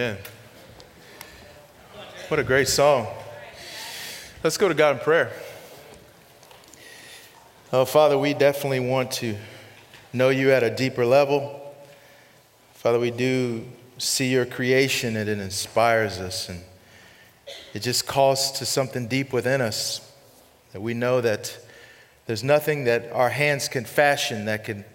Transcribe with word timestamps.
Amen. 0.00 0.16
What 2.28 2.40
a 2.40 2.42
great 2.42 2.68
song. 2.68 3.06
Let's 4.42 4.56
go 4.56 4.66
to 4.66 4.72
God 4.72 4.96
in 4.96 5.02
prayer. 5.02 5.30
Oh, 7.70 7.84
Father, 7.84 8.16
we 8.16 8.32
definitely 8.32 8.80
want 8.80 9.10
to 9.10 9.36
know 10.14 10.30
you 10.30 10.52
at 10.52 10.62
a 10.62 10.74
deeper 10.74 11.04
level. 11.04 11.74
Father, 12.72 12.98
we 12.98 13.10
do 13.10 13.66
see 13.98 14.32
your 14.32 14.46
creation 14.46 15.16
and 15.16 15.28
it 15.28 15.38
inspires 15.38 16.18
us 16.18 16.48
and 16.48 16.62
it 17.74 17.80
just 17.80 18.06
calls 18.06 18.52
to 18.52 18.64
something 18.64 19.06
deep 19.06 19.34
within 19.34 19.60
us 19.60 20.00
that 20.72 20.80
we 20.80 20.94
know 20.94 21.20
that 21.20 21.58
there's 22.24 22.42
nothing 22.42 22.84
that 22.84 23.12
our 23.12 23.28
hands 23.28 23.68
can 23.68 23.84
fashion 23.84 24.46
that 24.46 24.64
can 24.64 24.86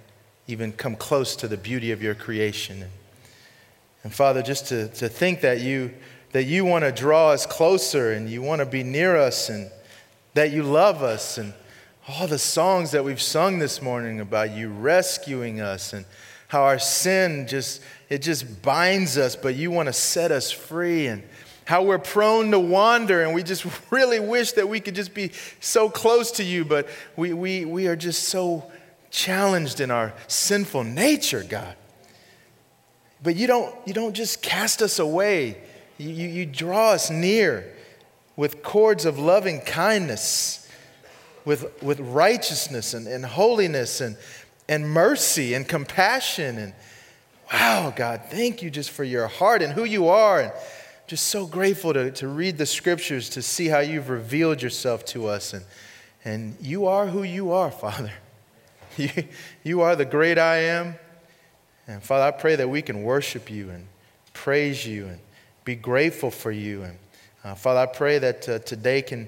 even 0.47 0.71
come 0.71 0.95
close 0.95 1.35
to 1.35 1.47
the 1.47 1.57
beauty 1.57 1.91
of 1.91 2.01
your 2.01 2.15
creation. 2.15 2.85
And, 4.05 4.13
Father, 4.13 4.43
just 4.43 4.67
to, 4.67 4.87
to 4.89 5.09
think 5.09 5.41
that 5.41 5.61
you, 5.61 5.91
that 6.31 6.43
you 6.43 6.63
want 6.63 6.85
to 6.85 6.91
draw 6.91 7.31
us 7.31 7.47
closer 7.47 8.11
and 8.11 8.29
you 8.29 8.39
want 8.43 8.59
to 8.59 8.65
be 8.67 8.83
near 8.83 9.17
us 9.17 9.49
and 9.49 9.71
that 10.35 10.51
you 10.51 10.61
love 10.61 11.01
us 11.01 11.39
and 11.39 11.55
all 12.07 12.27
the 12.27 12.37
songs 12.37 12.91
that 12.91 13.03
we've 13.03 13.19
sung 13.19 13.57
this 13.57 13.81
morning 13.81 14.19
about 14.19 14.51
you 14.51 14.69
rescuing 14.69 15.59
us 15.59 15.91
and 15.91 16.05
how 16.49 16.61
our 16.61 16.77
sin 16.77 17.47
just 17.47 17.81
it 18.07 18.21
just 18.21 18.61
binds 18.61 19.17
us 19.17 19.35
but 19.35 19.55
you 19.55 19.71
want 19.71 19.87
to 19.87 19.93
set 19.93 20.31
us 20.31 20.51
free 20.51 21.07
and 21.07 21.23
how 21.65 21.81
we're 21.81 21.97
prone 21.97 22.51
to 22.51 22.59
wander 22.59 23.23
and 23.23 23.33
we 23.33 23.41
just 23.41 23.65
really 23.89 24.19
wish 24.19 24.51
that 24.51 24.69
we 24.69 24.79
could 24.79 24.93
just 24.93 25.15
be 25.15 25.31
so 25.59 25.89
close 25.89 26.29
to 26.29 26.43
you 26.43 26.63
but 26.63 26.87
we, 27.15 27.33
we, 27.33 27.65
we 27.65 27.87
are 27.87 27.95
just 27.95 28.25
so 28.25 28.71
challenged 29.09 29.79
in 29.79 29.89
our 29.89 30.13
sinful 30.27 30.83
nature 30.83 31.43
god 31.43 31.75
but 33.25 33.35
you 33.35 33.47
don't 33.47 33.75
you 33.85 33.93
don't 33.93 34.13
just 34.13 34.41
cast 34.41 34.81
us 34.81 34.99
away 34.99 35.57
you, 35.97 36.09
you, 36.09 36.27
you 36.29 36.45
draw 36.45 36.91
us 36.91 37.09
near 37.09 37.73
with 38.37 38.63
cords 38.63 39.05
of 39.05 39.19
loving 39.19 39.59
kindness 39.59 40.65
with, 41.45 41.81
with 41.81 41.99
righteousness 41.99 42.93
and, 42.93 43.07
and 43.07 43.23
holiness 43.23 44.01
and, 44.01 44.17
and 44.67 44.89
mercy 44.89 45.53
and 45.53 45.67
compassion. 45.67 46.57
And 46.57 46.73
wow, 47.53 47.93
God, 47.95 48.21
thank 48.29 48.61
you 48.61 48.69
just 48.69 48.89
for 48.89 49.03
your 49.03 49.27
heart 49.27 49.61
and 49.61 49.71
who 49.71 49.83
you 49.85 50.07
are. 50.07 50.41
And 50.41 50.51
just 51.07 51.27
so 51.27 51.45
grateful 51.45 51.93
to, 51.93 52.11
to 52.11 52.27
read 52.27 52.57
the 52.57 52.65
scriptures 52.65 53.29
to 53.29 53.41
see 53.43 53.67
how 53.67 53.79
you've 53.79 54.09
revealed 54.09 54.61
yourself 54.61 55.05
to 55.05 55.27
us. 55.27 55.53
And, 55.53 55.63
and 56.25 56.57
you 56.59 56.87
are 56.87 57.05
who 57.05 57.21
you 57.21 57.51
are, 57.51 57.71
Father. 57.71 58.11
You, 58.97 59.09
you 59.63 59.81
are 59.81 59.95
the 59.95 60.05
great 60.05 60.39
I 60.39 60.57
am. 60.57 60.95
And 61.87 62.01
Father, 62.01 62.25
I 62.25 62.31
pray 62.31 62.55
that 62.55 62.69
we 62.69 62.81
can 62.81 63.03
worship 63.03 63.49
you 63.49 63.69
and 63.69 63.87
praise 64.33 64.85
you 64.85 65.05
and 65.05 65.19
be 65.63 65.75
grateful 65.75 66.31
for 66.31 66.51
you. 66.51 66.83
And 66.83 66.97
uh, 67.43 67.55
Father, 67.55 67.79
I 67.81 67.85
pray 67.85 68.17
that 68.19 68.49
uh, 68.49 68.59
today 68.59 69.01
can 69.01 69.27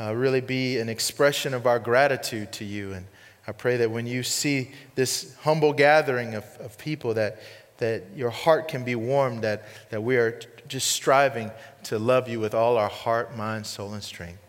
uh, 0.00 0.14
really 0.14 0.40
be 0.40 0.78
an 0.78 0.88
expression 0.88 1.54
of 1.54 1.66
our 1.66 1.78
gratitude 1.78 2.52
to 2.52 2.64
you. 2.64 2.92
And 2.92 3.06
I 3.46 3.52
pray 3.52 3.76
that 3.78 3.90
when 3.90 4.06
you 4.06 4.22
see 4.22 4.70
this 4.94 5.36
humble 5.42 5.72
gathering 5.72 6.34
of, 6.34 6.44
of 6.60 6.78
people, 6.78 7.14
that, 7.14 7.40
that 7.78 8.04
your 8.14 8.30
heart 8.30 8.68
can 8.68 8.84
be 8.84 8.94
warmed, 8.94 9.42
that, 9.42 9.64
that 9.90 10.02
we 10.02 10.16
are 10.16 10.40
just 10.66 10.90
striving 10.90 11.50
to 11.84 11.98
love 11.98 12.28
you 12.28 12.40
with 12.40 12.54
all 12.54 12.76
our 12.76 12.90
heart, 12.90 13.36
mind, 13.36 13.66
soul, 13.66 13.94
and 13.94 14.02
strength. 14.02 14.40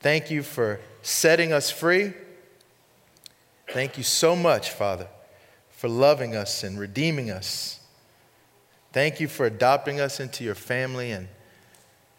Thank 0.00 0.30
you 0.30 0.42
for 0.42 0.80
setting 1.02 1.52
us 1.52 1.70
free. 1.70 2.12
Thank 3.68 3.96
you 3.96 4.04
so 4.04 4.36
much, 4.36 4.70
Father, 4.70 5.08
for 5.84 5.90
loving 5.90 6.34
us 6.34 6.64
and 6.64 6.80
redeeming 6.80 7.30
us. 7.30 7.78
Thank 8.94 9.20
you 9.20 9.28
for 9.28 9.44
adopting 9.44 10.00
us 10.00 10.18
into 10.18 10.42
your 10.42 10.54
family 10.54 11.10
and 11.10 11.28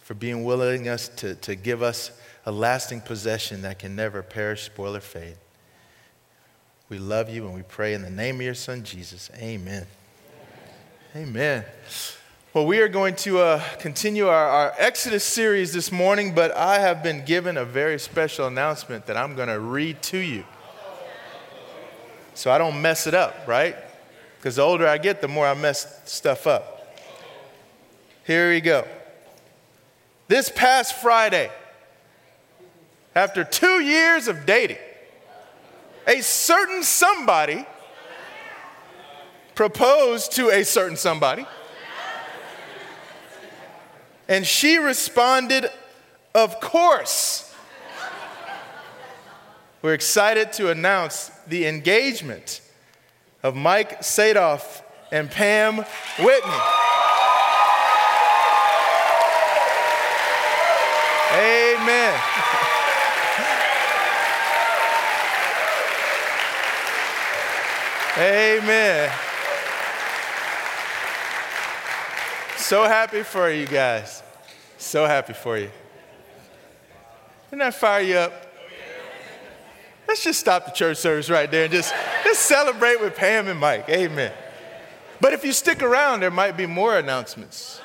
for 0.01 0.13
being 0.13 0.43
willing 0.43 0.87
us 0.87 1.07
to, 1.07 1.33
to 1.37 1.55
give 1.55 1.81
us 1.81 2.11
a 2.45 2.51
lasting 2.51 3.01
possession 3.01 3.63
that 3.63 3.79
can 3.79 3.95
never 3.95 4.21
perish, 4.21 4.65
spoil, 4.65 4.95
or 4.95 4.99
fade. 4.99 5.37
We 6.89 6.99
love 6.99 7.27
you 7.27 7.47
and 7.47 7.55
we 7.55 7.63
pray 7.63 7.95
in 7.95 8.03
the 8.03 8.11
name 8.11 8.35
of 8.35 8.43
your 8.43 8.53
son, 8.53 8.83
Jesus. 8.83 9.31
Amen. 9.33 9.87
Amen. 11.15 11.29
Amen. 11.29 11.65
Well, 12.53 12.67
we 12.67 12.81
are 12.81 12.87
going 12.87 13.15
to 13.15 13.39
uh, 13.39 13.63
continue 13.79 14.27
our, 14.27 14.47
our 14.47 14.75
Exodus 14.77 15.23
series 15.23 15.73
this 15.73 15.91
morning, 15.91 16.35
but 16.35 16.55
I 16.55 16.77
have 16.77 17.01
been 17.01 17.25
given 17.25 17.57
a 17.57 17.65
very 17.65 17.97
special 17.97 18.45
announcement 18.45 19.07
that 19.07 19.17
I'm 19.17 19.35
going 19.35 19.49
to 19.49 19.59
read 19.59 20.03
to 20.03 20.19
you. 20.19 20.43
So 22.35 22.51
I 22.51 22.57
don't 22.57 22.81
mess 22.81 23.07
it 23.07 23.13
up, 23.13 23.47
right? 23.47 23.75
Because 24.37 24.57
the 24.57 24.61
older 24.61 24.87
I 24.87 24.97
get, 24.97 25.21
the 25.21 25.27
more 25.27 25.47
I 25.47 25.53
mess 25.55 26.01
stuff 26.05 26.45
up. 26.45 26.95
Here 28.25 28.49
we 28.51 28.61
go. 28.61 28.85
This 30.27 30.49
past 30.49 30.95
Friday, 30.95 31.51
after 33.15 33.43
two 33.43 33.81
years 33.81 34.27
of 34.27 34.45
dating, 34.45 34.77
a 36.07 36.21
certain 36.21 36.83
somebody 36.83 37.65
proposed 39.55 40.33
to 40.33 40.49
a 40.49 40.63
certain 40.63 40.97
somebody. 40.97 41.45
And 44.27 44.45
she 44.45 44.77
responded, 44.77 45.67
Of 46.33 46.59
course. 46.59 47.54
We're 49.85 49.93
excited 49.93 50.51
to 50.53 50.71
announce 50.71 51.29
the 51.47 51.67
engagement 51.67 52.59
of 53.43 53.55
Mike 53.55 54.01
Sadoff 54.01 54.81
and 55.11 55.29
Pam 55.29 55.75
Whitney. 55.75 56.51
Amen. 61.33 62.19
Amen. 68.17 69.11
So 72.57 72.85
happy 72.85 73.21
for 73.21 73.51
you 73.51 73.67
guys. 73.67 74.23
So 74.79 75.05
happy 75.05 75.33
for 75.33 75.59
you. 75.59 75.69
Didn't 77.51 77.59
that 77.59 77.75
fire 77.75 78.01
you 78.01 78.15
up? 78.15 78.44
Let's 80.15 80.23
just 80.23 80.39
stop 80.39 80.63
the 80.63 80.71
church 80.71 80.95
service 80.95 81.29
right 81.29 81.51
there 81.51 81.65
and 81.65 81.73
just, 81.73 81.93
just 82.23 82.43
celebrate 82.43 83.01
with 83.01 83.17
Pam 83.17 83.49
and 83.49 83.59
Mike. 83.59 83.89
Amen. 83.89 84.31
But 85.19 85.33
if 85.33 85.43
you 85.43 85.51
stick 85.51 85.83
around, 85.83 86.21
there 86.21 86.31
might 86.31 86.55
be 86.55 86.65
more 86.65 86.97
announcements. 86.97 87.81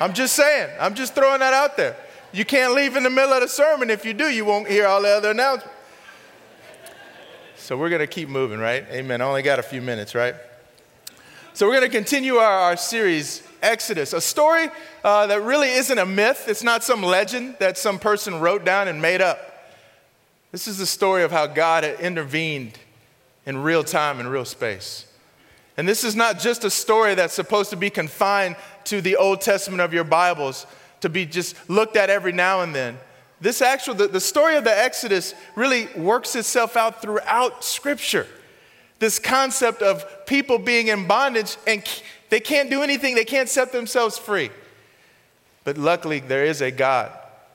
I'm 0.00 0.12
just 0.12 0.34
saying, 0.34 0.68
I'm 0.80 0.96
just 0.96 1.14
throwing 1.14 1.38
that 1.38 1.54
out 1.54 1.76
there. 1.76 1.94
You 2.32 2.44
can't 2.44 2.74
leave 2.74 2.96
in 2.96 3.04
the 3.04 3.10
middle 3.10 3.32
of 3.32 3.42
the 3.42 3.46
sermon. 3.46 3.90
If 3.90 4.04
you 4.04 4.12
do, 4.12 4.24
you 4.24 4.44
won't 4.44 4.66
hear 4.66 4.88
all 4.88 5.00
the 5.02 5.10
other 5.10 5.30
announcements. 5.30 5.72
So 7.54 7.76
we're 7.76 7.88
going 7.88 8.00
to 8.00 8.08
keep 8.08 8.28
moving, 8.28 8.58
right? 8.58 8.84
Amen. 8.90 9.20
I 9.20 9.26
only 9.26 9.42
got 9.42 9.60
a 9.60 9.62
few 9.62 9.80
minutes, 9.80 10.16
right? 10.16 10.34
So 11.52 11.68
we're 11.68 11.76
going 11.78 11.88
to 11.88 11.96
continue 11.96 12.38
our, 12.38 12.58
our 12.70 12.76
series, 12.76 13.44
Exodus, 13.62 14.12
a 14.14 14.20
story 14.20 14.66
uh, 15.04 15.28
that 15.28 15.42
really 15.42 15.70
isn't 15.70 15.98
a 15.98 16.06
myth. 16.06 16.46
It's 16.48 16.64
not 16.64 16.82
some 16.82 17.04
legend 17.04 17.54
that 17.60 17.78
some 17.78 18.00
person 18.00 18.40
wrote 18.40 18.64
down 18.64 18.88
and 18.88 19.00
made 19.00 19.20
up. 19.20 19.46
This 20.52 20.66
is 20.66 20.78
the 20.78 20.86
story 20.86 21.22
of 21.22 21.30
how 21.30 21.46
God 21.46 21.84
intervened 21.84 22.78
in 23.46 23.62
real 23.62 23.84
time 23.84 24.18
and 24.18 24.30
real 24.30 24.44
space. 24.44 25.06
And 25.76 25.88
this 25.88 26.04
is 26.04 26.16
not 26.16 26.38
just 26.38 26.64
a 26.64 26.70
story 26.70 27.14
that's 27.14 27.34
supposed 27.34 27.70
to 27.70 27.76
be 27.76 27.88
confined 27.88 28.56
to 28.84 29.00
the 29.00 29.16
Old 29.16 29.40
Testament 29.40 29.80
of 29.80 29.94
your 29.94 30.04
Bibles 30.04 30.66
to 31.00 31.08
be 31.08 31.24
just 31.24 31.70
looked 31.70 31.96
at 31.96 32.10
every 32.10 32.32
now 32.32 32.62
and 32.62 32.74
then. 32.74 32.98
This 33.40 33.62
actual, 33.62 33.94
the, 33.94 34.08
the 34.08 34.20
story 34.20 34.56
of 34.56 34.64
the 34.64 34.76
Exodus 34.76 35.34
really 35.54 35.86
works 35.96 36.36
itself 36.36 36.76
out 36.76 37.00
throughout 37.00 37.64
Scripture. 37.64 38.26
This 38.98 39.18
concept 39.18 39.80
of 39.80 40.26
people 40.26 40.58
being 40.58 40.88
in 40.88 41.06
bondage 41.06 41.56
and 41.66 41.82
they 42.28 42.40
can't 42.40 42.68
do 42.68 42.82
anything, 42.82 43.14
they 43.14 43.24
can't 43.24 43.48
set 43.48 43.72
themselves 43.72 44.18
free. 44.18 44.50
But 45.64 45.78
luckily, 45.78 46.20
there 46.20 46.44
is 46.44 46.60
a 46.60 46.70
God 46.70 47.10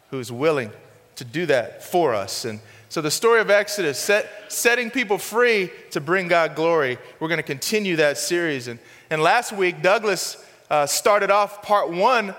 who's 0.09 0.31
willing 0.31 0.71
to 1.17 1.23
do 1.23 1.45
that 1.45 1.83
for 1.83 2.13
us. 2.15 2.45
And 2.45 2.59
so, 2.95 3.01
the 3.01 3.11
story 3.11 3.41
of 3.41 3.49
Exodus, 3.49 3.99
set, 3.99 4.31
setting 4.47 4.89
people 4.89 5.17
free 5.17 5.69
to 5.91 5.99
bring 5.99 6.29
God 6.29 6.55
glory, 6.55 6.97
we're 7.19 7.27
going 7.27 7.39
to 7.39 7.43
continue 7.43 7.97
that 7.97 8.17
series. 8.17 8.69
And, 8.69 8.79
and 9.09 9.21
last 9.21 9.51
week, 9.51 9.81
Douglas 9.81 10.41
uh, 10.69 10.85
started 10.85 11.29
off 11.29 11.61
part 11.61 11.91
one 11.91 12.33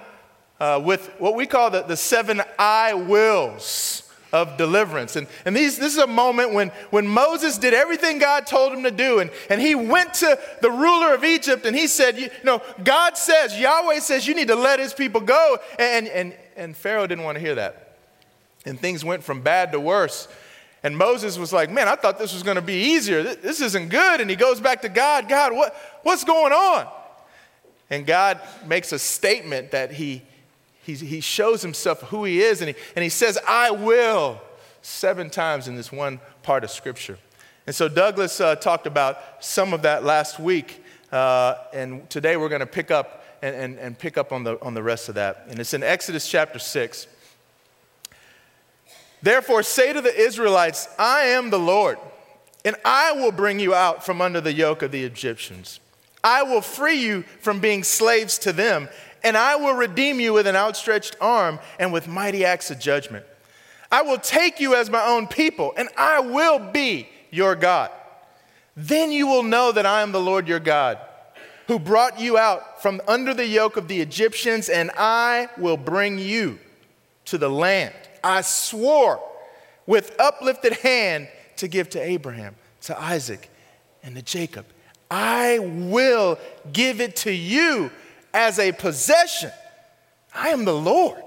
uh, 0.59 0.81
with 0.83 1.09
what 1.19 1.35
we 1.35 1.45
call 1.45 1.69
the, 1.69 1.83
the 1.83 1.95
seven 1.95 2.41
I 2.59 2.95
wills 2.95 4.11
of 4.33 4.57
deliverance. 4.57 5.17
And, 5.17 5.27
and 5.45 5.55
these, 5.55 5.77
this 5.77 5.93
is 5.93 5.99
a 5.99 6.07
moment 6.07 6.55
when, 6.55 6.71
when 6.89 7.07
Moses 7.07 7.59
did 7.59 7.75
everything 7.75 8.19
God 8.19 8.47
told 8.47 8.73
him 8.73 8.83
to 8.85 8.91
do. 8.91 9.19
And, 9.19 9.31
and 9.51 9.61
he 9.61 9.75
went 9.75 10.15
to 10.15 10.39
the 10.63 10.71
ruler 10.71 11.13
of 11.13 11.23
Egypt 11.23 11.67
and 11.67 11.77
he 11.77 11.87
said, 11.87 12.17
You 12.17 12.31
know, 12.45 12.63
God 12.83 13.19
says, 13.19 13.61
Yahweh 13.61 13.99
says, 13.99 14.27
you 14.27 14.35
need 14.35 14.49
to 14.49 14.57
let 14.57 14.79
his 14.79 14.95
people 14.95 15.21
go. 15.21 15.59
And, 15.79 16.09
and, 16.09 16.35
and 16.57 16.75
Pharaoh 16.75 17.07
didn't 17.07 17.25
want 17.25 17.37
to 17.37 17.45
hear 17.45 17.57
that. 17.57 17.99
And 18.65 18.81
things 18.81 19.05
went 19.05 19.23
from 19.23 19.43
bad 19.43 19.73
to 19.73 19.81
worse. 19.81 20.29
And 20.87 20.97
Moses 20.97 21.37
was 21.37 21.53
like, 21.53 21.69
Man, 21.69 21.89
I 21.89 21.97
thought 21.97 22.17
this 22.17 22.33
was 22.33 22.45
going 22.45 22.55
to 22.55 22.63
be 22.63 22.93
easier. 22.93 23.25
This 23.25 23.61
isn't 23.61 23.89
good. 23.89 24.21
And 24.21 24.31
he 24.31 24.37
goes 24.37 24.61
back 24.61 24.83
to 24.83 24.89
God 24.89 25.29
God, 25.29 25.53
what, 25.53 25.75
what's 26.05 26.23
going 26.23 26.53
on? 26.53 26.87
And 27.91 28.07
God 28.07 28.41
makes 28.65 28.93
a 28.93 28.99
statement 29.01 29.73
that 29.73 29.91
he, 29.91 30.23
he, 30.85 30.95
he 30.95 31.21
shows 31.21 31.61
himself 31.61 32.03
who 32.03 32.25
he 32.25 32.41
is, 32.41 32.61
and 32.61 32.69
he, 32.69 32.77
and 32.95 33.03
he 33.03 33.09
says, 33.09 33.37
I 33.49 33.73
will, 33.73 34.41
seven 34.81 35.29
times 35.29 35.67
in 35.67 35.75
this 35.75 35.91
one 35.91 36.21
part 36.45 36.63
of 36.63 36.71
Scripture. 36.71 37.19
And 37.67 37.75
so 37.75 37.89
Douglas 37.89 38.41
uh, 38.41 38.55
talked 38.55 38.87
about 38.87 39.19
some 39.41 39.73
of 39.73 39.83
that 39.83 40.05
last 40.05 40.39
week, 40.39 40.85
uh, 41.11 41.57
and 41.73 42.09
today 42.09 42.37
we're 42.37 42.49
going 42.49 42.61
to 42.61 42.67
pick 42.67 42.93
up 42.93 43.25
and, 43.43 43.57
and, 43.57 43.79
and 43.81 43.99
pick 43.99 44.17
up 44.17 44.31
on 44.31 44.45
the, 44.45 44.57
on 44.65 44.75
the 44.75 44.85
rest 44.85 45.09
of 45.09 45.17
that. 45.17 45.47
And 45.49 45.59
it's 45.59 45.75
in 45.75 45.83
Exodus 45.83 46.29
chapter 46.29 46.61
6. 46.61 47.09
Therefore, 49.27 49.65
say 49.65 49.93
to 49.93 50.01
the 50.01 50.17
Israelites, 50.17 50.89
I 51.01 51.23
am 51.23 51.51
the 51.51 51.59
Lord, 51.59 51.99
and 52.65 52.77
I 52.85 53.11
will 53.11 53.33
bring 53.33 53.59
you 53.59 53.75
out 53.75 54.07
from 54.07 54.21
under 54.21 54.41
the 54.41 54.53
yoke 54.53 54.83
of 54.83 54.93
the 54.93 55.03
Egyptians. 55.03 55.81
I 56.23 56.45
will 56.45 56.61
free 56.61 57.01
you 57.01 57.23
from 57.41 57.59
being 57.59 57.83
slaves 57.83 58.39
to 58.39 58.53
them, 58.53 58.89
and 59.25 59.37
I 59.37 59.57
will 59.57 59.75
redeem 59.75 60.21
you 60.21 60.33
with 60.33 60.47
an 60.47 60.55
outstretched 60.55 61.17
arm 61.21 61.59
and 61.81 61.93
with 61.93 62.07
mighty 62.07 62.45
acts 62.45 62.71
of 62.71 62.79
judgment. 62.79 63.27
I 63.91 64.03
will 64.03 64.19
take 64.19 64.61
you 64.61 64.77
as 64.77 64.91
my 64.91 65.05
own 65.05 65.27
people, 65.27 65.75
and 65.77 65.89
I 65.97 66.21
will 66.21 66.61
be 66.61 67.09
your 67.33 67.57
God. 67.57 67.91
Then 68.77 69.11
you 69.11 69.27
will 69.27 69.43
know 69.43 69.73
that 69.73 69.87
I 69.87 70.03
am 70.03 70.13
the 70.13 70.21
Lord 70.21 70.47
your 70.47 70.61
God, 70.61 71.01
who 71.67 71.81
brought 71.81 72.21
you 72.21 72.39
out 72.39 72.81
from 72.81 73.01
under 73.09 73.35
the 73.35 73.49
yoke 73.49 73.77
of 73.77 73.89
the 73.89 74.01
Egyptians, 74.01 74.69
and 74.69 74.93
I 74.97 75.49
will 75.59 75.77
bring 75.77 76.17
you 76.17 76.61
to 77.25 77.39
the 77.39 77.51
land 77.51 77.93
I 78.27 78.41
swore 78.41 79.23
with 79.87 80.17
uplifted 80.19 80.73
hand 80.73 81.29
to 81.59 81.69
give 81.69 81.91
to 81.91 82.01
Abraham, 82.01 82.57
to 82.83 83.01
Isaac, 83.01 83.49
and 84.03 84.17
to 84.17 84.23
Jacob. 84.23 84.67
I 85.09 85.61
will 85.61 86.37
give 86.73 87.01
it 87.01 87.15
to 87.17 87.31
you 87.31 87.93
as 88.35 88.59
a 88.59 88.73
possession. 88.73 89.53
I 90.35 90.49
am 90.49 90.65
the 90.65 90.75
Lord. 90.75 91.23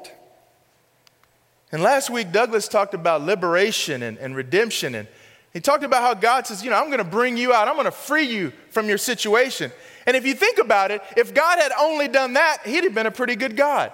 And 1.71 1.81
last 1.81 2.09
week, 2.09 2.33
Douglas 2.33 2.67
talked 2.67 2.93
about 2.93 3.21
liberation 3.21 4.03
and, 4.03 4.17
and 4.17 4.35
redemption. 4.35 4.93
And 4.93 5.07
he 5.53 5.61
talked 5.61 5.85
about 5.85 6.01
how 6.01 6.15
God 6.15 6.47
says, 6.47 6.65
You 6.65 6.69
know, 6.69 6.75
I'm 6.75 6.87
going 6.87 6.97
to 6.97 7.05
bring 7.05 7.37
you 7.37 7.53
out, 7.53 7.69
I'm 7.69 7.75
going 7.75 7.85
to 7.85 7.91
free 7.91 8.25
you 8.25 8.51
from 8.71 8.89
your 8.89 8.97
situation. 8.97 9.71
And 10.05 10.17
if 10.17 10.25
you 10.25 10.33
think 10.33 10.57
about 10.57 10.91
it, 10.91 11.01
if 11.15 11.33
God 11.33 11.59
had 11.59 11.71
only 11.79 12.09
done 12.09 12.33
that, 12.33 12.57
he'd 12.65 12.83
have 12.83 12.93
been 12.93 13.05
a 13.05 13.11
pretty 13.11 13.37
good 13.37 13.55
God 13.55 13.93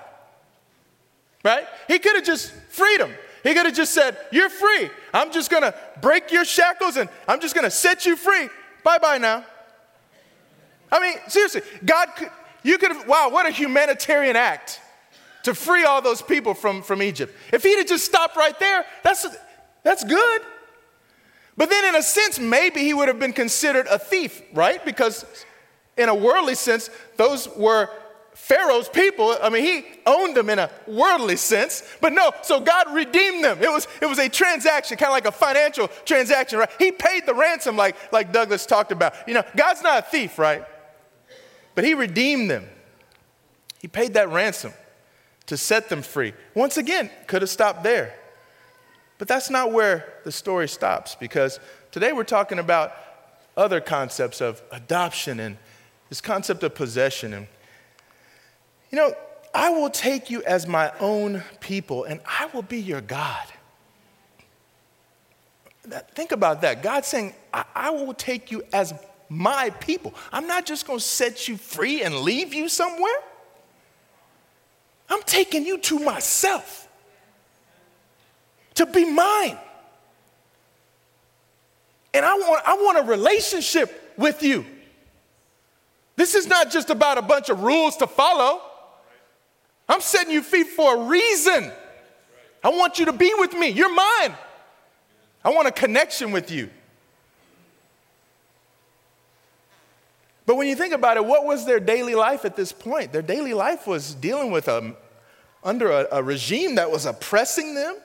right? 1.45 1.65
He 1.87 1.99
could 1.99 2.15
have 2.15 2.25
just 2.25 2.51
freed 2.69 2.99
him. 2.99 3.13
He 3.43 3.53
could 3.53 3.67
have 3.67 3.75
just 3.75 3.93
said, 3.93 4.17
You're 4.31 4.49
free. 4.49 4.89
I'm 5.13 5.31
just 5.31 5.49
going 5.49 5.61
to 5.61 5.73
break 6.01 6.31
your 6.31 6.43
shackles 6.43 6.97
and 6.97 7.07
I'm 7.27 7.39
just 7.39 7.53
going 7.53 7.63
to 7.63 7.71
set 7.71 8.05
you 8.05 8.17
free. 8.17 8.49
Bye 8.83 8.97
bye 8.97 9.19
now. 9.19 9.45
I 10.91 10.99
mean, 10.99 11.17
seriously, 11.27 11.61
God 11.85 12.09
could, 12.17 12.31
you 12.63 12.77
could 12.77 12.91
have, 12.91 13.07
wow, 13.07 13.29
what 13.31 13.45
a 13.45 13.51
humanitarian 13.51 14.35
act 14.35 14.81
to 15.43 15.53
free 15.53 15.83
all 15.83 16.01
those 16.01 16.21
people 16.21 16.53
from, 16.53 16.81
from 16.81 17.01
Egypt. 17.01 17.35
If 17.53 17.63
he'd 17.63 17.77
have 17.77 17.87
just 17.87 18.05
stopped 18.05 18.35
right 18.35 18.57
there, 18.59 18.85
that's, 19.03 19.27
that's 19.83 20.03
good. 20.03 20.41
But 21.57 21.69
then, 21.69 21.85
in 21.85 21.95
a 21.95 22.01
sense, 22.01 22.39
maybe 22.39 22.81
he 22.81 22.93
would 22.93 23.07
have 23.07 23.19
been 23.19 23.33
considered 23.33 23.87
a 23.87 23.99
thief, 23.99 24.41
right? 24.53 24.83
Because, 24.83 25.25
in 25.97 26.09
a 26.09 26.15
worldly 26.15 26.55
sense, 26.55 26.89
those 27.17 27.47
were 27.55 27.89
Pharaoh's 28.35 28.89
people. 28.89 29.35
I 29.41 29.49
mean, 29.49 29.63
he 29.63 29.85
owned 30.05 30.35
them 30.35 30.49
in 30.49 30.59
a 30.59 30.69
worldly 30.85 31.37
sense, 31.37 31.83
but 32.01 32.11
no, 32.11 32.31
so 32.43 32.59
God 32.59 32.93
redeemed 32.93 33.43
them. 33.43 33.63
It 33.63 33.71
was, 33.71 33.87
it 34.01 34.05
was 34.07 34.19
a 34.19 34.27
transaction, 34.27 34.97
kind 34.97 35.09
of 35.09 35.13
like 35.13 35.25
a 35.25 35.31
financial 35.31 35.87
transaction, 36.03 36.59
right? 36.59 36.69
He 36.77 36.91
paid 36.91 37.25
the 37.25 37.33
ransom, 37.33 37.77
like, 37.77 37.95
like 38.11 38.33
Douglas 38.33 38.65
talked 38.65 38.91
about. 38.91 39.13
You 39.25 39.35
know, 39.35 39.43
God's 39.55 39.81
not 39.81 39.99
a 39.99 40.01
thief, 40.01 40.37
right? 40.37 40.65
But 41.75 41.85
he 41.85 41.93
redeemed 41.93 42.51
them. 42.51 42.67
He 43.79 43.87
paid 43.87 44.15
that 44.15 44.29
ransom 44.29 44.73
to 45.45 45.55
set 45.55 45.87
them 45.87 46.01
free. 46.01 46.33
Once 46.53 46.75
again, 46.75 47.09
could 47.27 47.41
have 47.41 47.49
stopped 47.49 47.83
there. 47.83 48.13
But 49.17 49.29
that's 49.29 49.49
not 49.49 49.71
where 49.71 50.13
the 50.25 50.31
story 50.31 50.67
stops 50.67 51.15
because 51.15 51.59
today 51.91 52.11
we're 52.11 52.25
talking 52.25 52.59
about 52.59 52.91
other 53.55 53.79
concepts 53.79 54.41
of 54.41 54.61
adoption 54.71 55.39
and 55.39 55.57
this 56.09 56.19
concept 56.19 56.63
of 56.63 56.75
possession. 56.75 57.33
And 57.33 57.47
you 58.91 58.97
know, 58.97 59.13
I 59.53 59.69
will 59.69 59.89
take 59.89 60.29
you 60.29 60.43
as 60.43 60.67
my 60.67 60.91
own 60.99 61.43
people 61.59 62.03
and 62.03 62.19
I 62.25 62.47
will 62.47 62.61
be 62.61 62.79
your 62.79 63.01
God. 63.01 63.47
Think 66.13 66.31
about 66.31 66.61
that. 66.61 66.83
God 66.83 67.05
saying, 67.05 67.33
I, 67.53 67.63
I 67.73 67.89
will 67.91 68.13
take 68.13 68.51
you 68.51 68.63
as 68.73 68.93
my 69.29 69.69
people. 69.79 70.13
I'm 70.31 70.47
not 70.47 70.65
just 70.65 70.85
going 70.85 70.99
to 70.99 71.05
set 71.05 71.47
you 71.47 71.57
free 71.57 72.03
and 72.03 72.15
leave 72.15 72.53
you 72.53 72.67
somewhere. 72.67 73.15
I'm 75.09 75.21
taking 75.23 75.65
you 75.65 75.77
to 75.77 75.99
myself 75.99 76.87
to 78.75 78.85
be 78.85 79.05
mine. 79.05 79.57
And 82.13 82.25
I 82.25 82.33
want, 82.35 82.63
I 82.65 82.73
want 82.75 82.97
a 82.99 83.03
relationship 83.03 84.13
with 84.17 84.41
you. 84.41 84.65
This 86.15 86.33
is 86.33 86.47
not 86.47 86.71
just 86.71 86.89
about 86.89 87.17
a 87.17 87.21
bunch 87.21 87.49
of 87.49 87.61
rules 87.61 87.97
to 87.97 88.07
follow. 88.07 88.61
I'm 89.87 90.01
setting 90.01 90.33
you 90.33 90.41
free 90.41 90.63
for 90.63 90.95
a 90.95 91.07
reason. 91.07 91.71
I 92.63 92.69
want 92.69 92.97
you 92.97 93.05
to 93.05 93.13
be 93.13 93.31
with 93.37 93.53
me. 93.53 93.69
You're 93.69 93.93
mine. 93.93 94.33
I 95.43 95.49
want 95.49 95.67
a 95.67 95.71
connection 95.71 96.31
with 96.31 96.49
you. 96.49 96.69
But 100.47 100.57
when 100.57 100.67
you 100.67 100.75
think 100.75 100.93
about 100.93 101.17
it, 101.17 101.25
what 101.25 101.45
was 101.45 101.65
their 101.65 101.79
daily 101.79 102.15
life 102.15 102.45
at 102.45 102.55
this 102.55 102.71
point? 102.71 103.11
Their 103.11 103.21
daily 103.21 103.53
life 103.53 103.87
was 103.87 104.13
dealing 104.15 104.51
with 104.51 104.67
a, 104.67 104.95
under 105.63 105.91
a, 105.91 106.07
a 106.11 106.23
regime 106.23 106.75
that 106.75 106.89
was 106.89 107.05
oppressing 107.05 107.75
them, 107.75 107.95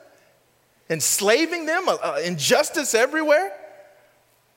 enslaving 0.88 1.66
them, 1.66 1.88
a, 1.88 1.98
a 2.02 2.22
injustice 2.22 2.94
everywhere. 2.94 3.52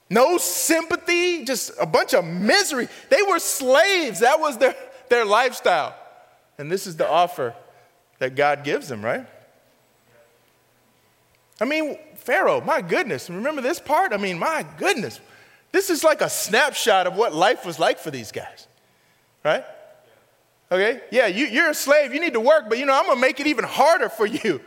No 0.09 0.37
sympathy, 0.37 1.43
just 1.43 1.71
a 1.79 1.85
bunch 1.85 2.13
of 2.13 2.25
misery. 2.25 2.87
They 3.09 3.21
were 3.21 3.39
slaves. 3.39 4.19
That 4.19 4.39
was 4.39 4.57
their, 4.57 4.75
their 5.09 5.25
lifestyle. 5.25 5.95
And 6.57 6.71
this 6.71 6.88
is 6.88 6.95
the 6.95 7.09
offer 7.09 7.55
that 8.19 8.35
God 8.35 8.63
gives 8.63 8.88
them, 8.88 9.03
right? 9.03 9.25
I 11.60 11.65
mean, 11.65 11.98
Pharaoh, 12.15 12.62
my 12.62 12.81
goodness, 12.81 13.29
remember 13.29 13.62
this 13.62 13.79
part? 13.79 14.13
I 14.13 14.17
mean, 14.17 14.39
my 14.39 14.65
goodness. 14.77 15.19
This 15.72 15.89
is 15.89 16.03
like 16.03 16.22
a 16.22 16.29
snapshot 16.29 17.07
of 17.07 17.15
what 17.15 17.33
life 17.33 17.65
was 17.65 17.79
like 17.79 18.00
for 18.00 18.12
these 18.12 18.31
guys, 18.31 18.67
right? 19.43 19.65
Okay? 20.72 21.01
Yeah, 21.12 21.27
you, 21.27 21.62
are 21.62 21.69
a 21.69 21.74
slave, 21.74 22.13
you 22.13 22.19
need 22.19 22.33
to 22.33 22.39
work, 22.39 22.65
but 22.69 22.77
you 22.77 22.86
know, 22.86 22.98
I'm 22.98 23.05
gonna 23.05 23.19
make 23.19 23.39
it 23.39 23.48
even 23.48 23.65
harder 23.65 24.10
for 24.10 24.25
you. 24.25 24.62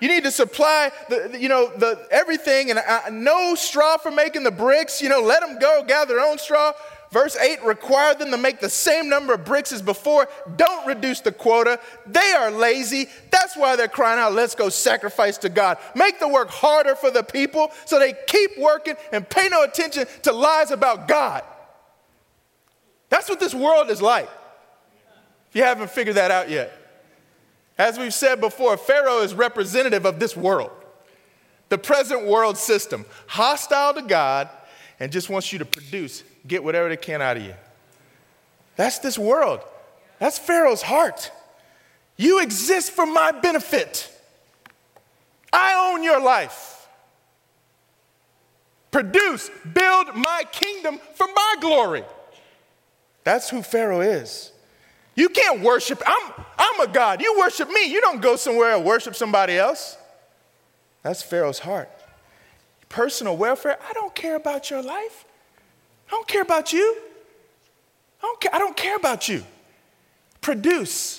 You 0.00 0.08
need 0.08 0.24
to 0.24 0.30
supply 0.30 0.90
the, 1.10 1.36
you 1.38 1.48
know, 1.48 1.70
the 1.76 2.06
everything 2.10 2.70
and 2.70 2.78
uh, 2.78 3.02
no 3.10 3.54
straw 3.54 3.98
for 3.98 4.10
making 4.10 4.44
the 4.44 4.50
bricks. 4.50 5.02
You 5.02 5.10
know, 5.10 5.20
let 5.20 5.40
them 5.40 5.58
go 5.58 5.84
gather 5.86 6.14
their 6.14 6.24
own 6.24 6.38
straw. 6.38 6.72
Verse 7.10 7.36
8 7.36 7.64
require 7.64 8.14
them 8.14 8.30
to 8.30 8.38
make 8.38 8.60
the 8.60 8.70
same 8.70 9.08
number 9.08 9.34
of 9.34 9.44
bricks 9.44 9.72
as 9.72 9.82
before. 9.82 10.28
Don't 10.56 10.86
reduce 10.86 11.20
the 11.20 11.32
quota. 11.32 11.80
They 12.06 12.32
are 12.32 12.52
lazy. 12.52 13.08
That's 13.30 13.56
why 13.56 13.74
they're 13.74 13.88
crying 13.88 14.20
out, 14.20 14.32
let's 14.32 14.54
go 14.54 14.68
sacrifice 14.68 15.36
to 15.38 15.48
God. 15.48 15.78
Make 15.96 16.20
the 16.20 16.28
work 16.28 16.50
harder 16.50 16.94
for 16.94 17.10
the 17.10 17.24
people 17.24 17.72
so 17.84 17.98
they 17.98 18.14
keep 18.28 18.52
working 18.58 18.94
and 19.12 19.28
pay 19.28 19.48
no 19.48 19.64
attention 19.64 20.06
to 20.22 20.32
lies 20.32 20.70
about 20.70 21.08
God. 21.08 21.42
That's 23.08 23.28
what 23.28 23.40
this 23.40 23.54
world 23.54 23.90
is 23.90 24.00
like. 24.00 24.28
If 25.48 25.56
you 25.56 25.64
haven't 25.64 25.90
figured 25.90 26.14
that 26.14 26.30
out 26.30 26.48
yet. 26.48 26.72
As 27.76 27.98
we've 27.98 28.14
said 28.14 28.40
before, 28.40 28.76
Pharaoh 28.76 29.22
is 29.22 29.34
representative 29.34 30.04
of 30.04 30.20
this 30.20 30.36
world, 30.36 30.70
the 31.70 31.78
present 31.78 32.24
world 32.24 32.56
system, 32.56 33.04
hostile 33.26 33.94
to 33.94 34.02
God 34.02 34.48
and 35.00 35.10
just 35.10 35.28
wants 35.28 35.52
you 35.52 35.58
to 35.58 35.64
produce 35.64 36.22
get 36.46 36.64
whatever 36.64 36.88
they 36.88 36.96
can 36.96 37.22
out 37.22 37.36
of 37.36 37.42
you. 37.42 37.54
That's 38.76 38.98
this 38.98 39.18
world. 39.18 39.60
That's 40.18 40.38
Pharaoh's 40.38 40.82
heart. 40.82 41.30
You 42.16 42.40
exist 42.40 42.92
for 42.92 43.06
my 43.06 43.32
benefit. 43.32 44.10
I 45.52 45.92
own 45.92 46.02
your 46.02 46.20
life. 46.20 46.88
Produce, 48.90 49.50
build 49.72 50.14
my 50.14 50.44
kingdom 50.50 51.00
for 51.14 51.26
my 51.26 51.56
glory. 51.60 52.04
That's 53.24 53.48
who 53.48 53.62
Pharaoh 53.62 54.00
is. 54.00 54.52
You 55.14 55.28
can't 55.28 55.60
worship, 55.60 56.02
I'm, 56.06 56.32
I'm 56.58 56.88
a 56.88 56.92
God. 56.92 57.20
You 57.20 57.38
worship 57.38 57.68
me. 57.68 57.84
You 57.84 58.00
don't 58.00 58.20
go 58.20 58.36
somewhere 58.36 58.74
and 58.74 58.84
worship 58.84 59.14
somebody 59.14 59.56
else. 59.56 59.96
That's 61.02 61.22
Pharaoh's 61.22 61.58
heart. 61.60 61.90
Personal 62.88 63.36
welfare, 63.36 63.78
I 63.88 63.92
don't 63.92 64.14
care 64.14 64.36
about 64.36 64.70
your 64.70 64.82
life. 64.82 65.24
I 66.10 66.12
don't 66.12 66.26
care 66.26 66.42
about 66.42 66.72
you. 66.72 66.96
I 68.20 68.26
don't 68.26 68.40
care, 68.40 68.54
I 68.54 68.58
don't 68.58 68.76
care 68.76 68.96
about 68.96 69.28
you. 69.28 69.44
Produce, 70.40 71.18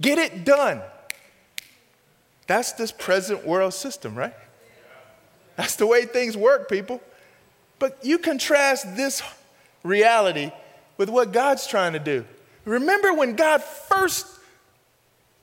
get 0.00 0.18
it 0.18 0.44
done. 0.44 0.80
That's 2.46 2.72
this 2.72 2.92
present 2.92 3.44
world 3.44 3.74
system, 3.74 4.14
right? 4.14 4.34
That's 5.56 5.76
the 5.76 5.86
way 5.86 6.04
things 6.04 6.36
work, 6.36 6.70
people. 6.70 7.00
But 7.78 7.98
you 8.02 8.18
contrast 8.18 8.96
this 8.96 9.22
reality 9.82 10.52
with 10.96 11.08
what 11.08 11.32
God's 11.32 11.66
trying 11.66 11.94
to 11.94 11.98
do. 11.98 12.24
Remember 12.64 13.12
when 13.12 13.34
God 13.36 13.62
first 13.62 14.26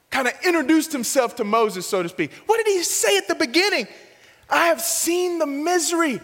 kind 0.10 0.28
of 0.28 0.34
introduced 0.46 0.92
himself 0.92 1.36
to 1.38 1.44
Moses, 1.44 1.88
so 1.88 2.04
to 2.04 2.10
speak? 2.10 2.32
What 2.46 2.64
did 2.64 2.68
he 2.72 2.84
say 2.84 3.18
at 3.18 3.28
the 3.28 3.36
beginning? 3.36 3.88
I 4.50 4.68
have 4.68 4.82
seen 4.82 5.40
the 5.40 5.48
misery 5.48 6.22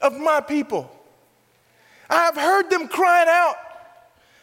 of 0.00 0.16
my 0.16 0.40
people. 0.40 0.90
I 2.14 2.24
have 2.24 2.36
heard 2.36 2.70
them 2.70 2.86
crying 2.88 3.28
out 3.28 3.56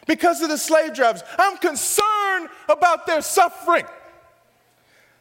because 0.06 0.42
of 0.42 0.50
the 0.50 0.58
slave 0.58 0.94
drivers. 0.94 1.22
I'm 1.38 1.56
concerned 1.56 2.50
about 2.68 3.06
their 3.06 3.22
suffering. 3.22 3.86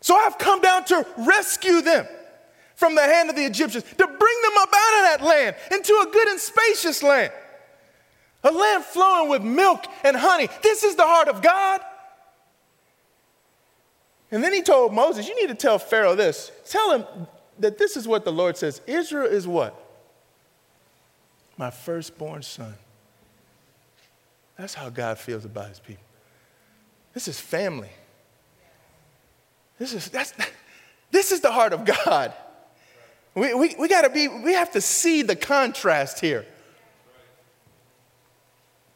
So 0.02 0.16
I've 0.16 0.38
come 0.38 0.60
down 0.62 0.84
to 0.86 1.06
rescue 1.18 1.82
them 1.82 2.08
from 2.76 2.96
the 2.96 3.02
hand 3.02 3.30
of 3.30 3.36
the 3.36 3.46
Egyptians, 3.46 3.84
to 3.84 4.08
bring 4.08 4.42
them 4.42 4.54
up 4.58 4.70
out 4.76 4.98
of 4.98 5.20
that 5.20 5.22
land 5.22 5.56
into 5.72 5.94
a 5.94 6.12
good 6.12 6.28
and 6.28 6.40
spacious 6.40 7.04
land, 7.04 7.32
a 8.44 8.52
land 8.52 8.84
flowing 8.84 9.30
with 9.30 9.44
milk 9.44 9.86
and 10.04 10.18
honey. 10.18 10.50
This 10.64 10.84
is 10.84 10.96
the 10.96 11.06
heart 11.06 11.28
of 11.28 11.42
God. 11.42 11.82
And 14.32 14.44
then 14.44 14.52
he 14.52 14.62
told 14.62 14.94
Moses, 14.94 15.28
You 15.28 15.36
need 15.36 15.50
to 15.50 15.56
tell 15.56 15.78
Pharaoh 15.78 16.16
this. 16.16 16.52
Tell 16.68 16.98
him 16.98 17.28
that 17.60 17.78
this 17.78 17.96
is 17.96 18.08
what 18.08 18.26
the 18.26 18.32
Lord 18.32 18.58
says 18.58 18.82
Israel 18.88 19.28
is 19.28 19.48
what? 19.48 19.81
My 21.62 21.70
firstborn 21.70 22.42
son. 22.42 22.74
That's 24.58 24.74
how 24.74 24.90
God 24.90 25.20
feels 25.20 25.46
about 25.46 25.70
his 25.70 25.80
people. 25.80 26.04
This 27.14 27.28
is 27.28 27.40
family. 27.40 27.92
This 29.78 29.94
is, 29.94 30.10
that's, 30.10 30.34
this 31.12 31.32
is 31.32 31.42
the 31.42 31.52
heart 31.52 31.74
of 31.74 31.86
God. 31.86 32.34
We, 33.36 33.54
we, 33.54 33.76
we 33.78 33.88
got 33.88 34.02
to 34.02 34.10
be, 34.10 34.28
we 34.28 34.54
have 34.54 34.72
to 34.72 34.82
see 34.82 35.22
the 35.22 35.36
contrast 35.36 36.20
here. 36.20 36.48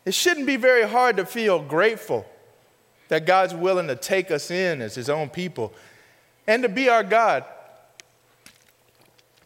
It 0.03 0.15
shouldn't 0.15 0.47
be 0.47 0.57
very 0.57 0.87
hard 0.87 1.17
to 1.17 1.25
feel 1.27 1.59
grateful 1.59 2.25
that 3.09 3.27
God's 3.27 3.53
willing 3.53 3.89
to 3.89 3.95
take 3.95 4.31
us 4.31 4.49
in 4.49 4.81
as 4.81 4.95
his 4.95 5.07
own 5.07 5.29
people 5.29 5.71
and 6.47 6.63
to 6.63 6.69
be 6.69 6.89
our 6.89 7.03
God. 7.03 7.45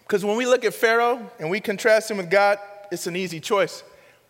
Because 0.04 0.24
when 0.24 0.38
we 0.38 0.46
look 0.46 0.64
at 0.64 0.74
Pharaoh 0.74 1.30
and 1.38 1.50
we 1.50 1.60
contrast 1.60 2.10
him 2.10 2.16
with 2.16 2.30
God, 2.30 2.60
it's 2.91 3.08
an 3.08 3.15
easy 3.15 3.39
choice. 3.39 3.84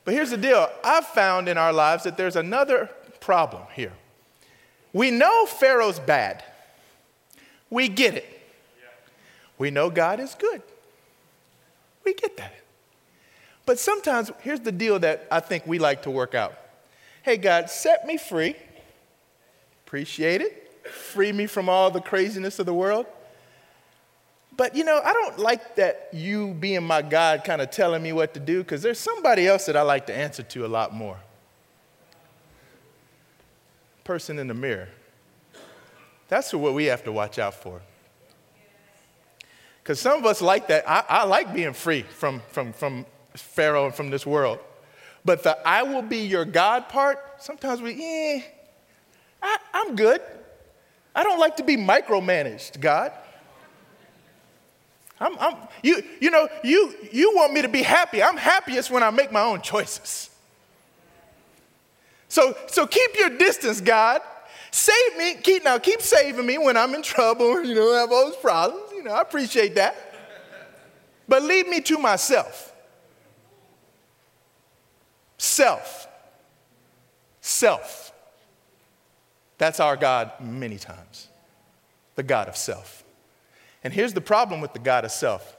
But 0.06 0.14
here's 0.14 0.32
the 0.32 0.38
deal 0.38 0.70
I've 0.84 1.06
found 1.06 1.48
in 1.48 1.58
our 1.58 1.74
lives 1.74 2.04
that 2.04 2.18
there's 2.18 2.36
another 2.36 2.90
problem 3.20 3.64
here. 3.74 3.94
We 4.94 5.12
know 5.12 5.46
Pharaoh's 5.46 6.00
bad, 6.00 6.44
we 7.70 7.90
get 7.90 8.16
it. 8.16 8.36
We 9.58 9.72
know 9.72 9.90
God 9.90 10.22
is 10.22 10.36
good. 10.36 10.62
We 12.06 12.14
get 12.14 12.38
that. 12.38 12.54
But 13.66 13.78
sometimes, 13.78 14.32
here's 14.40 14.62
the 14.62 14.72
deal 14.72 14.98
that 15.00 15.28
I 15.30 15.42
think 15.42 15.68
we 15.68 15.78
like 15.78 16.04
to 16.04 16.12
work 16.12 16.34
out 16.34 16.58
Hey, 17.22 17.38
God, 17.38 17.70
set 17.70 18.08
me 18.08 18.18
free. 18.18 18.56
Appreciate 19.86 20.42
it. 20.42 20.88
Free 20.88 21.32
me 21.32 21.46
from 21.46 21.70
all 21.70 21.92
the 21.92 22.02
craziness 22.02 22.58
of 22.58 22.66
the 22.66 22.74
world. 22.74 23.06
But 24.60 24.76
you 24.76 24.84
know, 24.84 25.00
I 25.02 25.14
don't 25.14 25.40
like 25.40 25.78
that 25.78 26.10
you 26.12 26.54
being 26.54 26.84
my 26.84 27.02
God 27.02 27.46
kind 27.46 27.62
of 27.62 27.72
telling 27.72 28.04
me 28.04 28.12
what 28.12 28.34
to 28.34 28.42
do 28.42 28.58
because 28.62 28.82
there's 28.82 29.00
somebody 29.00 29.48
else 29.48 29.68
that 29.68 29.78
I 29.78 29.84
like 29.84 30.08
to 30.08 30.14
answer 30.14 30.44
to 30.44 30.66
a 30.66 30.68
lot 30.68 30.94
more. 30.94 31.16
Person 34.04 34.38
in 34.38 34.50
the 34.50 34.54
mirror. 34.54 34.90
That's 36.28 36.54
what 36.54 36.74
we 36.74 36.88
have 36.88 37.06
to 37.06 37.12
watch 37.14 37.40
out 37.40 37.54
for. 37.54 37.80
Because 39.82 40.02
some 40.02 40.20
of 40.20 40.26
us 40.26 40.42
like 40.42 40.68
that. 40.68 40.84
I, 40.86 41.06
I, 41.08 41.24
like 41.24 41.54
being 41.54 41.72
free 41.72 42.02
from, 42.02 42.42
from, 42.50 42.74
from 42.74 43.06
Pharaoh 43.36 43.86
and 43.86 43.96
from 43.96 44.10
this 44.10 44.26
world. 44.26 44.60
But 45.24 45.42
the 45.44 45.58
I 45.66 45.84
will 45.84 46.02
be 46.02 46.26
your 46.26 46.44
God 46.44 46.90
part, 46.90 47.18
sometimes 47.38 47.82
we, 47.82 47.94
eh, 47.94 48.42
I, 49.42 49.58
I'm 49.74 49.96
good. 49.96 50.20
I 51.16 51.24
don't 51.24 51.40
like 51.40 51.56
to 51.56 51.64
be 51.64 51.78
micromanaged, 51.78 52.82
God. 52.82 53.14
I'm, 55.20 55.38
I'm, 55.40 55.56
you, 55.84 56.02
you 56.22 56.32
know, 56.32 56.48
you, 56.64 56.96
you 57.12 57.36
want 57.36 57.54
me 57.54 57.62
to 57.62 57.68
be 57.68 57.82
happy. 57.82 58.24
I'm 58.24 58.38
happiest 58.38 58.90
when 58.90 59.04
I 59.04 59.10
make 59.10 59.32
my 59.32 59.42
own 59.42 59.62
choices. 59.62 60.30
So, 62.30 62.56
so 62.68 62.88
keep 62.88 63.18
your 63.18 63.30
distance, 63.30 63.82
God. 63.82 64.22
Save 64.72 65.18
me. 65.18 65.36
Keep, 65.36 65.64
now, 65.66 65.78
keep 65.80 66.02
saving 66.02 66.46
me 66.46 66.58
when 66.58 66.78
I'm 66.78 66.94
in 66.94 67.02
trouble, 67.02 67.64
you 67.66 67.76
know, 67.76 67.94
have 67.94 68.12
all 68.12 68.26
those 68.26 68.38
problems. 68.38 68.92
You 68.94 69.04
know, 69.04 69.12
I 69.12 69.22
appreciate 69.22 69.76
that. 69.76 69.96
But 71.28 71.44
leave 71.44 71.68
me 71.68 71.82
to 71.82 71.98
myself. 71.98 72.74
Self. 75.38 76.08
Self. 77.42 78.12
That's 79.58 79.80
our 79.80 79.98
God 79.98 80.32
many 80.40 80.78
times. 80.78 81.28
The 82.16 82.24
God 82.24 82.48
of 82.48 82.56
self. 82.56 83.04
And 83.84 83.94
here's 83.94 84.14
the 84.14 84.22
problem 84.22 84.62
with 84.62 84.74
the 84.74 84.80
God 84.80 85.06
of 85.06 85.12
self 85.12 85.56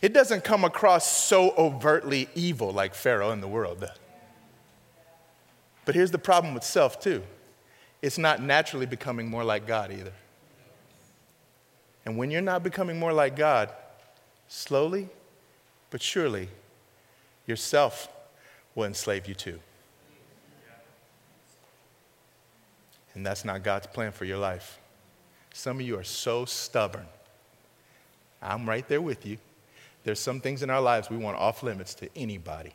it 0.00 0.12
doesn't 0.12 0.42
come 0.42 0.64
across 0.64 1.06
so 1.06 1.52
overtly 1.56 2.28
evil 2.34 2.72
like 2.72 2.94
Pharaoh 2.94 3.30
in 3.30 3.40
the 3.40 3.48
world. 3.48 3.88
But 5.84 5.94
here's 5.94 6.10
the 6.10 6.18
problem 6.18 6.54
with 6.54 6.64
self, 6.64 7.00
too 7.00 7.22
it's 8.02 8.18
not 8.18 8.42
naturally 8.42 8.86
becoming 8.86 9.28
more 9.30 9.44
like 9.44 9.66
God 9.66 9.92
either. 9.92 10.12
And 12.04 12.18
when 12.18 12.32
you're 12.32 12.40
not 12.40 12.64
becoming 12.64 12.98
more 12.98 13.12
like 13.12 13.36
God, 13.36 13.70
slowly 14.48 15.08
but 15.92 16.00
surely, 16.00 16.48
yourself 17.46 18.08
will 18.74 18.84
enslave 18.84 19.28
you 19.28 19.34
too. 19.34 19.60
And 23.14 23.26
that's 23.26 23.44
not 23.44 23.62
God's 23.62 23.86
plan 23.88 24.10
for 24.10 24.24
your 24.24 24.38
life. 24.38 24.80
Some 25.52 25.76
of 25.76 25.82
you 25.82 25.98
are 25.98 26.04
so 26.04 26.46
stubborn. 26.46 27.06
I'm 28.42 28.68
right 28.68 28.86
there 28.88 29.00
with 29.00 29.24
you. 29.24 29.38
There's 30.04 30.18
some 30.18 30.40
things 30.40 30.62
in 30.62 30.70
our 30.70 30.80
lives 30.80 31.10
we 31.10 31.16
want 31.16 31.38
off 31.38 31.62
limits 31.62 31.94
to 31.94 32.08
anybody, 32.16 32.72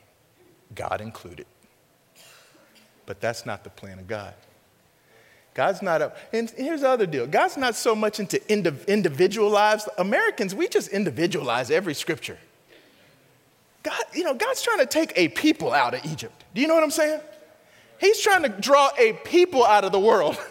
God 0.74 1.02
included. 1.02 1.46
But 3.06 3.20
that's 3.22 3.46
not 3.46 3.64
the 3.64 3.70
plan 3.70 4.00
of 4.00 4.08
God. 4.08 4.34
God's 5.54 5.82
not 5.82 6.02
up. 6.04 6.18
And 6.32 6.50
here's 6.52 6.82
the 6.82 6.90
other 6.90 7.08
deal 7.08 7.26
God's 7.26 7.58
not 7.58 7.76
so 7.76 7.96
much 7.96 8.20
into 8.20 8.40
individual 8.50 9.50
lives. 9.50 9.90
Americans, 9.98 10.54
we 10.54 10.68
just 10.68 10.90
individualize 10.90 11.72
every 11.72 11.96
scripture. 11.96 12.38
God, 13.82 14.04
you 14.14 14.24
know, 14.24 14.34
God's 14.34 14.62
trying 14.62 14.80
to 14.80 14.86
take 14.86 15.14
a 15.16 15.30
people 15.30 15.74
out 15.74 15.94
of 15.94 16.06
Egypt. 16.06 16.44
Do 16.54 16.62
you 16.62 16.68
know 16.68 16.76
what 16.76 16.84
I'm 16.84 16.92
saying? 16.92 17.22
He's 18.00 18.20
trying 18.20 18.44
to 18.44 18.50
draw 18.50 18.92
a 19.00 19.14
people 19.14 19.66
out 19.66 19.84
of 19.84 19.92
the 19.92 20.00
world. 20.00 20.38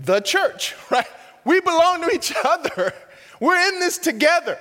The 0.00 0.20
church, 0.20 0.76
right? 0.92 1.08
We 1.44 1.60
belong 1.60 2.02
to 2.02 2.14
each 2.14 2.32
other. 2.44 2.94
We're 3.40 3.56
in 3.68 3.80
this 3.80 3.98
together. 3.98 4.58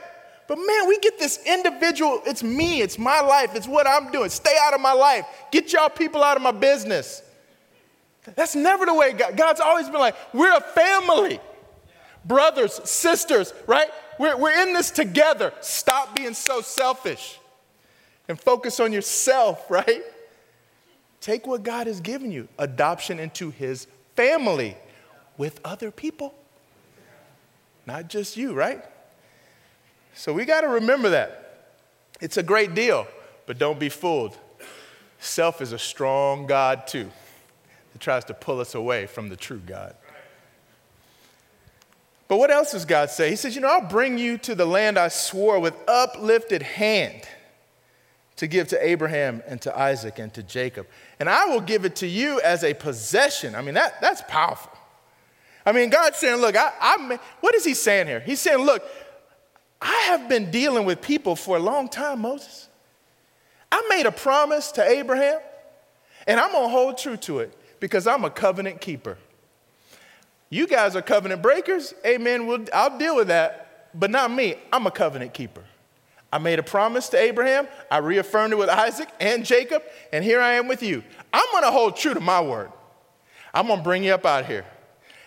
But 0.48 0.57
man, 0.57 0.88
we 0.88 0.98
get 1.00 1.19
this 1.19 1.39
individual, 1.46 2.22
it's 2.25 2.41
me, 2.41 2.81
it's 2.81 2.98
my 2.98 3.19
life, 3.19 3.53
it's 3.53 3.67
what 3.67 3.86
I'm 3.86 4.12
doing. 4.12 4.29
Stay 4.29 4.55
out 4.62 4.74
of 4.74 4.79
my 4.79 4.93
life. 4.93 5.25
Get 5.51 5.74
y'all 5.74 5.89
people 5.89 6.24
out 6.24 6.38
of 6.38 6.43
my 6.43 6.51
business. 6.51 7.22
That's 8.36 8.55
never 8.55 8.86
the 8.86 8.93
way 8.93 9.13
God, 9.13 9.36
God's 9.38 9.60
always 9.60 9.89
been 9.89 10.00
like, 10.00 10.15
we're 10.34 10.55
a 10.55 10.62
family. 10.62 11.39
Brothers, 12.25 12.79
sisters, 12.89 13.53
right? 13.67 13.89
We're, 14.19 14.38
we're 14.38 14.62
in 14.62 14.74
this 14.74 14.91
together. 14.91 15.53
Stop 15.62 16.15
being 16.15 16.34
so 16.34 16.62
selfish 16.62 17.39
and 18.27 18.39
focus 18.39 18.79
on 18.79 18.91
yourself, 18.91 19.65
right? 19.69 20.01
Take 21.22 21.48
what 21.48 21.63
God 21.63 21.88
has 21.88 22.00
given 22.00 22.31
you 22.31 22.48
adoption 22.57 23.19
into 23.19 23.50
his 23.50 23.88
family 24.15 24.77
with 25.38 25.60
other 25.63 25.91
people, 25.91 26.34
not 27.88 28.10
just 28.10 28.38
you, 28.38 28.53
right? 28.53 28.84
So 30.13 30.34
we 30.34 30.46
got 30.46 30.62
to 30.62 30.67
remember 30.67 31.10
that. 31.10 31.72
It's 32.22 32.38
a 32.38 32.44
great 32.44 32.75
deal, 32.75 33.08
but 33.46 33.58
don't 33.58 33.79
be 33.79 33.89
fooled. 33.89 34.38
Self 35.20 35.62
is 35.62 35.72
a 35.72 35.79
strong 35.79 36.46
God, 36.46 36.86
too 36.86 37.10
that 37.98 38.03
tries 38.03 38.25
to 38.25 38.34
pull 38.36 38.60
us 38.60 38.75
away 38.75 39.08
from 39.08 39.29
the 39.29 39.36
true 39.36 39.62
God. 39.65 39.96
But 42.27 42.38
what 42.38 42.51
else 42.51 42.74
does 42.74 42.86
God 42.86 43.10
say? 43.10 43.32
He 43.32 43.36
says, 43.36 43.56
You 43.56 43.62
know, 43.62 43.70
I'll 43.70 43.88
bring 43.88 44.20
you 44.20 44.38
to 44.39 44.53
the 44.53 44.65
land 44.67 45.00
I 45.00 45.08
swore 45.08 45.60
with 45.60 45.74
uplifted 45.88 46.62
hand 46.62 47.24
to 48.36 48.46
give 48.46 48.67
to 48.67 48.88
Abraham 48.88 49.41
and 49.48 49.60
to 49.62 49.75
Isaac 49.75 50.20
and 50.20 50.32
to 50.36 50.44
Jacob. 50.44 50.86
And 51.20 51.27
I 51.27 51.46
will 51.46 51.62
give 51.62 51.86
it 51.86 51.96
to 51.98 52.08
you 52.08 52.39
as 52.41 52.63
a 52.63 52.75
possession. 52.75 53.56
I 53.56 53.63
mean, 53.63 53.74
that, 53.74 54.00
that's 54.00 54.22
powerful. 54.27 54.77
I 55.67 55.74
mean, 55.74 55.89
God's 55.89 56.17
saying, 56.17 56.39
Look, 56.39 56.55
I, 56.55 56.71
I, 56.79 57.19
what 57.41 57.53
is 57.53 57.65
He 57.65 57.74
saying 57.74 58.07
here? 58.07 58.21
He's 58.21 58.39
saying, 58.39 58.65
Look, 58.65 58.81
I 59.81 59.93
have 60.07 60.29
been 60.29 60.50
dealing 60.50 60.86
with 60.86 61.01
people 61.01 61.36
for 61.36 61.57
a 61.57 61.59
long 61.59 61.89
time, 61.89 62.21
Moses. 62.21 62.69
I 63.69 63.86
made 63.89 64.05
a 64.05 64.12
promise 64.13 64.71
to 64.71 64.89
Abraham, 64.89 65.41
and 66.25 66.39
I'm 66.39 66.53
gonna 66.53 66.69
hold 66.69 66.97
true 66.97 67.17
to 67.17 67.39
it 67.39 67.53
because 67.81 68.07
I'm 68.07 68.24
a 68.24 68.29
covenant 68.29 68.79
keeper. 68.79 69.17
You 70.50 70.67
guys 70.67 70.95
are 70.95 71.01
covenant 71.01 71.41
breakers. 71.41 71.93
Amen. 72.05 72.47
We'll, 72.47 72.63
I'll 72.74 72.97
deal 72.97 73.17
with 73.17 73.27
that, 73.27 73.89
but 73.93 74.09
not 74.09 74.31
me. 74.31 74.55
I'm 74.71 74.88
a 74.88 74.91
covenant 74.91 75.33
keeper. 75.33 75.65
I 76.31 76.38
made 76.38 76.59
a 76.59 76.63
promise 76.63 77.09
to 77.09 77.17
Abraham. 77.17 77.67
I 77.91 77.97
reaffirmed 77.97 78.53
it 78.53 78.57
with 78.57 78.69
Isaac 78.69 79.09
and 79.19 79.45
Jacob, 79.45 79.83
and 80.13 80.24
here 80.24 80.39
I 80.39 80.53
am 80.53 80.69
with 80.69 80.81
you. 80.81 81.03
I'm 81.33 81.62
to 81.62 81.71
hold 81.71 81.97
true 81.97 82.13
to 82.13 82.21
my 82.21 82.39
word. 82.39 82.71
I'm 83.53 83.67
gonna 83.67 83.83
bring 83.83 84.05
you 84.05 84.13
up 84.13 84.25
out 84.25 84.43
of 84.43 84.47
here 84.47 84.65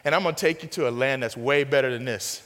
and 0.05 0.15
I'm 0.15 0.23
gonna 0.23 0.37
take 0.37 0.63
you 0.63 0.69
to 0.71 0.89
a 0.89 0.91
land 0.91 1.23
that's 1.23 1.37
way 1.37 1.65
better 1.65 1.93
than 1.93 2.05
this. 2.05 2.43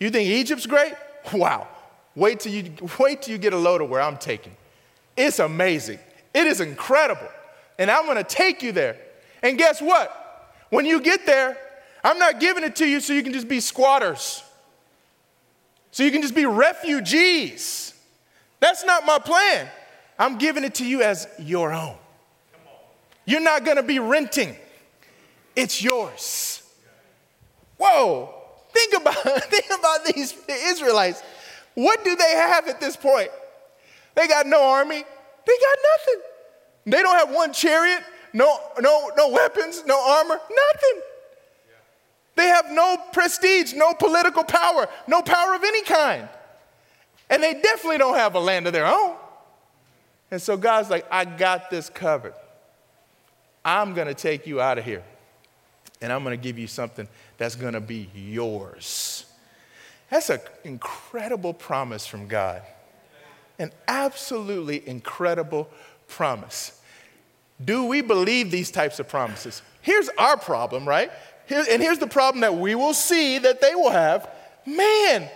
You 0.00 0.10
think 0.10 0.28
Egypt's 0.28 0.66
great? 0.66 0.94
Wow. 1.32 1.68
Wait 2.14 2.40
till 2.40 2.52
you 2.52 2.70
wait 2.98 3.22
till 3.22 3.32
you 3.32 3.38
get 3.38 3.54
a 3.54 3.58
load 3.58 3.80
of 3.80 3.88
where 3.88 4.00
I'm 4.00 4.18
taking. 4.18 4.54
It's 5.16 5.38
amazing. 5.38 5.98
It 6.34 6.46
is 6.46 6.60
incredible. 6.60 7.28
And 7.78 7.90
I'm 7.90 8.06
gonna 8.06 8.22
take 8.22 8.62
you 8.62 8.72
there. 8.72 8.98
And 9.42 9.56
guess 9.56 9.80
what? 9.80 10.54
When 10.68 10.84
you 10.84 11.00
get 11.00 11.24
there, 11.24 11.56
I'm 12.04 12.18
not 12.18 12.40
giving 12.40 12.62
it 12.62 12.76
to 12.76 12.86
you 12.86 13.00
so 13.00 13.12
you 13.12 13.22
can 13.22 13.32
just 13.32 13.48
be 13.48 13.60
squatters. 13.60 14.44
So 15.92 16.02
you 16.02 16.10
can 16.10 16.20
just 16.22 16.34
be 16.34 16.44
refugees. 16.44 17.94
That's 18.60 18.84
not 18.84 19.06
my 19.06 19.18
plan. 19.18 19.68
I'm 20.18 20.38
giving 20.38 20.64
it 20.64 20.74
to 20.76 20.86
you 20.86 21.02
as 21.02 21.26
your 21.38 21.72
own. 21.72 21.96
You're 23.24 23.40
not 23.40 23.64
gonna 23.64 23.82
be 23.82 23.98
renting, 23.98 24.56
it's 25.56 25.82
yours. 25.82 26.63
Whoa, 27.84 28.34
think 28.70 28.94
about, 28.94 29.14
think 29.44 29.66
about 29.66 30.04
these 30.06 30.34
Israelites. 30.48 31.22
What 31.74 32.02
do 32.04 32.16
they 32.16 32.30
have 32.30 32.66
at 32.68 32.80
this 32.80 32.96
point? 32.96 33.28
They 34.14 34.26
got 34.26 34.46
no 34.46 34.62
army, 34.62 35.02
they 35.46 35.52
got 35.52 35.78
nothing. 35.98 36.22
They 36.86 37.02
don't 37.02 37.16
have 37.16 37.34
one 37.34 37.52
chariot, 37.52 38.02
no, 38.32 38.58
no, 38.80 39.10
no 39.16 39.28
weapons, 39.28 39.82
no 39.86 39.98
armor, 40.00 40.34
nothing. 40.38 41.02
They 42.36 42.46
have 42.46 42.70
no 42.70 42.96
prestige, 43.12 43.74
no 43.74 43.94
political 43.94 44.44
power, 44.44 44.88
no 45.06 45.22
power 45.22 45.54
of 45.54 45.62
any 45.62 45.82
kind. 45.82 46.28
And 47.30 47.42
they 47.42 47.54
definitely 47.54 47.98
don't 47.98 48.16
have 48.16 48.34
a 48.34 48.40
land 48.40 48.66
of 48.66 48.72
their 48.72 48.86
own. 48.86 49.16
And 50.30 50.42
so 50.42 50.56
God's 50.56 50.90
like, 50.90 51.06
I 51.10 51.24
got 51.24 51.70
this 51.70 51.88
covered. 51.88 52.34
I'm 53.64 53.94
going 53.94 54.08
to 54.08 54.14
take 54.14 54.46
you 54.46 54.60
out 54.60 54.78
of 54.78 54.84
here. 54.84 55.04
And 56.00 56.12
I'm 56.12 56.22
going 56.24 56.38
to 56.38 56.42
give 56.42 56.58
you 56.58 56.66
something 56.66 57.08
that's 57.38 57.54
going 57.54 57.74
to 57.74 57.80
be 57.80 58.10
yours. 58.14 59.26
That's 60.10 60.30
an 60.30 60.40
incredible 60.64 61.54
promise 61.54 62.06
from 62.06 62.28
God. 62.28 62.62
An 63.58 63.72
absolutely 63.88 64.86
incredible 64.86 65.68
promise. 66.08 66.80
Do 67.64 67.84
we 67.86 68.00
believe 68.00 68.50
these 68.50 68.70
types 68.70 68.98
of 68.98 69.08
promises? 69.08 69.62
Here's 69.80 70.08
our 70.18 70.36
problem, 70.36 70.86
right? 70.86 71.10
Here, 71.46 71.64
and 71.70 71.82
here's 71.82 71.98
the 71.98 72.06
problem 72.06 72.40
that 72.40 72.54
we 72.54 72.74
will 72.74 72.94
see 72.94 73.38
that 73.38 73.60
they 73.60 73.74
will 73.74 73.90
have. 73.90 74.28
Man, 74.66 75.28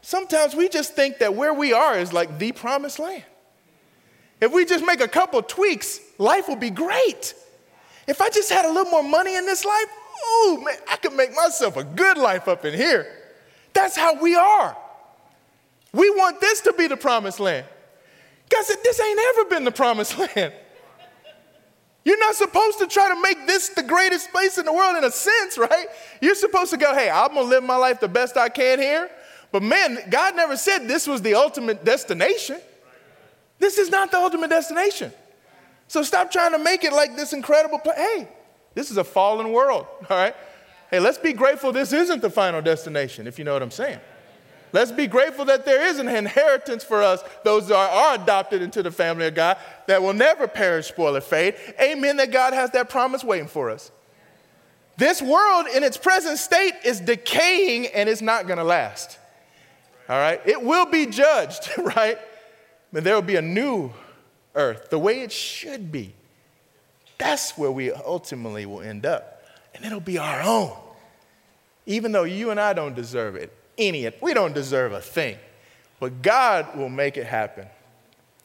sometimes 0.00 0.54
we 0.54 0.68
just 0.68 0.94
think 0.94 1.18
that 1.18 1.34
where 1.34 1.52
we 1.52 1.72
are 1.72 1.98
is 1.98 2.12
like 2.12 2.38
the 2.38 2.52
promised 2.52 2.98
land. 2.98 3.24
If 4.40 4.52
we 4.52 4.64
just 4.64 4.84
make 4.84 5.00
a 5.00 5.08
couple 5.08 5.42
tweaks, 5.42 6.00
life 6.18 6.48
will 6.48 6.56
be 6.56 6.70
great. 6.70 7.34
If 8.06 8.20
I 8.20 8.28
just 8.28 8.50
had 8.50 8.64
a 8.64 8.68
little 8.68 8.90
more 8.90 9.02
money 9.02 9.36
in 9.36 9.46
this 9.46 9.64
life, 9.64 9.86
oh 10.22 10.62
man, 10.64 10.76
I 10.90 10.96
could 10.96 11.14
make 11.14 11.34
myself 11.34 11.76
a 11.76 11.84
good 11.84 12.18
life 12.18 12.48
up 12.48 12.64
in 12.64 12.74
here. 12.74 13.06
That's 13.72 13.96
how 13.96 14.20
we 14.20 14.34
are. 14.34 14.76
We 15.92 16.10
want 16.10 16.40
this 16.40 16.60
to 16.62 16.72
be 16.72 16.86
the 16.86 16.96
promised 16.96 17.40
land. 17.40 17.66
God 18.48 18.64
said, 18.64 18.76
This 18.82 19.00
ain't 19.00 19.18
ever 19.18 19.44
been 19.46 19.64
the 19.64 19.72
promised 19.72 20.18
land. 20.36 20.52
You're 22.04 22.18
not 22.18 22.34
supposed 22.34 22.78
to 22.80 22.86
try 22.86 23.08
to 23.08 23.20
make 23.22 23.46
this 23.46 23.70
the 23.70 23.82
greatest 23.82 24.30
place 24.30 24.58
in 24.58 24.66
the 24.66 24.72
world 24.72 24.96
in 24.96 25.04
a 25.04 25.10
sense, 25.10 25.56
right? 25.56 25.86
You're 26.20 26.34
supposed 26.34 26.70
to 26.72 26.76
go, 26.76 26.94
hey, 26.94 27.08
I'm 27.08 27.28
gonna 27.28 27.42
live 27.42 27.64
my 27.64 27.76
life 27.76 27.98
the 27.98 28.08
best 28.08 28.36
I 28.36 28.50
can 28.50 28.78
here. 28.78 29.10
But 29.50 29.62
man, 29.62 29.98
God 30.10 30.36
never 30.36 30.56
said 30.56 30.86
this 30.86 31.06
was 31.06 31.22
the 31.22 31.34
ultimate 31.34 31.82
destination. 31.84 32.60
This 33.58 33.78
is 33.78 33.88
not 33.88 34.10
the 34.10 34.18
ultimate 34.18 34.50
destination. 34.50 35.12
So 35.88 36.02
stop 36.02 36.30
trying 36.30 36.52
to 36.52 36.58
make 36.58 36.84
it 36.84 36.92
like 36.92 37.16
this 37.16 37.32
incredible 37.32 37.78
place. 37.78 37.98
Hey, 37.98 38.28
this 38.74 38.90
is 38.90 38.96
a 38.96 39.04
fallen 39.04 39.52
world, 39.52 39.86
all 40.10 40.16
right? 40.16 40.34
Hey, 40.90 41.00
let's 41.00 41.18
be 41.18 41.32
grateful 41.32 41.72
this 41.72 41.92
isn't 41.92 42.22
the 42.22 42.30
final 42.30 42.62
destination, 42.62 43.26
if 43.26 43.38
you 43.38 43.44
know 43.44 43.52
what 43.52 43.62
I'm 43.62 43.70
saying. 43.70 44.00
Let's 44.72 44.90
be 44.90 45.06
grateful 45.06 45.44
that 45.44 45.64
there 45.64 45.86
is 45.86 46.00
an 46.00 46.08
inheritance 46.08 46.82
for 46.82 47.00
us, 47.00 47.22
those 47.44 47.68
that 47.68 47.76
are 47.76 48.16
adopted 48.16 48.60
into 48.60 48.82
the 48.82 48.90
family 48.90 49.28
of 49.28 49.34
God, 49.34 49.56
that 49.86 50.02
will 50.02 50.12
never 50.12 50.48
perish, 50.48 50.88
spoil, 50.88 51.16
or 51.16 51.20
fade. 51.20 51.54
Amen, 51.80 52.16
that 52.16 52.32
God 52.32 52.54
has 52.54 52.70
that 52.72 52.88
promise 52.88 53.22
waiting 53.22 53.46
for 53.46 53.70
us. 53.70 53.92
This 54.96 55.22
world 55.22 55.66
in 55.74 55.84
its 55.84 55.96
present 55.96 56.38
state 56.38 56.72
is 56.84 56.98
decaying 57.00 57.86
and 57.88 58.08
it's 58.08 58.22
not 58.22 58.48
to 58.48 58.64
last. 58.64 59.18
All 60.08 60.18
right? 60.18 60.40
It 60.44 60.60
will 60.60 60.86
be 60.86 61.06
judged, 61.06 61.70
right? 61.78 62.18
But 62.92 63.04
there 63.04 63.14
will 63.14 63.22
be 63.22 63.36
a 63.36 63.42
new 63.42 63.92
earth, 64.54 64.90
the 64.90 64.98
way 64.98 65.20
it 65.20 65.32
should 65.32 65.90
be. 65.90 66.14
That's 67.18 67.56
where 67.56 67.70
we 67.70 67.92
ultimately 67.92 68.66
will 68.66 68.80
end 68.80 69.06
up. 69.06 69.42
And 69.74 69.84
it'll 69.84 70.00
be 70.00 70.18
our 70.18 70.42
own. 70.42 70.76
Even 71.86 72.12
though 72.12 72.24
you 72.24 72.50
and 72.50 72.60
I 72.60 72.72
don't 72.72 72.94
deserve 72.94 73.36
it 73.36 73.52
any, 73.76 74.08
we 74.20 74.34
don't 74.34 74.54
deserve 74.54 74.92
a 74.92 75.00
thing. 75.00 75.36
But 76.00 76.22
God 76.22 76.76
will 76.76 76.88
make 76.88 77.16
it 77.16 77.26
happen 77.26 77.66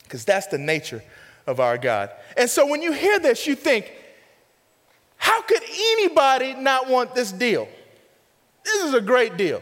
because 0.03 0.25
that's 0.25 0.47
the 0.47 0.57
nature 0.57 1.03
of 1.45 1.59
our 1.59 1.77
God. 1.77 2.11
And 2.37 2.49
so 2.49 2.65
when 2.65 2.81
you 2.81 2.91
hear 2.91 3.19
this, 3.19 3.45
you 3.47 3.55
think, 3.55 3.91
how 5.17 5.41
could 5.41 5.61
anybody 5.63 6.53
not 6.53 6.89
want 6.89 7.13
this 7.15 7.31
deal? 7.31 7.67
This 8.63 8.83
is 8.83 8.93
a 8.93 9.01
great 9.01 9.37
deal. 9.37 9.61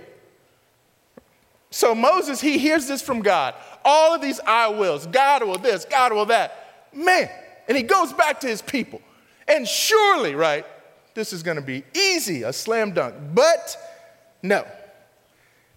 So 1.69 1.93
Moses, 1.93 2.39
he 2.39 2.57
hears 2.57 2.87
this 2.87 3.01
from 3.01 3.21
God. 3.21 3.53
All 3.83 4.15
of 4.15 4.21
these 4.21 4.39
I 4.45 4.67
wills, 4.69 5.05
God 5.07 5.43
will 5.43 5.57
this, 5.57 5.85
God 5.85 6.13
will 6.13 6.25
that. 6.27 6.89
Man, 6.93 7.29
and 7.67 7.77
he 7.77 7.83
goes 7.83 8.13
back 8.13 8.39
to 8.41 8.47
his 8.47 8.61
people. 8.61 9.01
And 9.47 9.67
surely, 9.67 10.35
right, 10.35 10.65
this 11.13 11.33
is 11.33 11.43
going 11.43 11.57
to 11.57 11.63
be 11.63 11.83
easy, 11.93 12.43
a 12.43 12.53
slam 12.53 12.93
dunk. 12.93 13.15
But 13.33 13.77
no, 14.41 14.65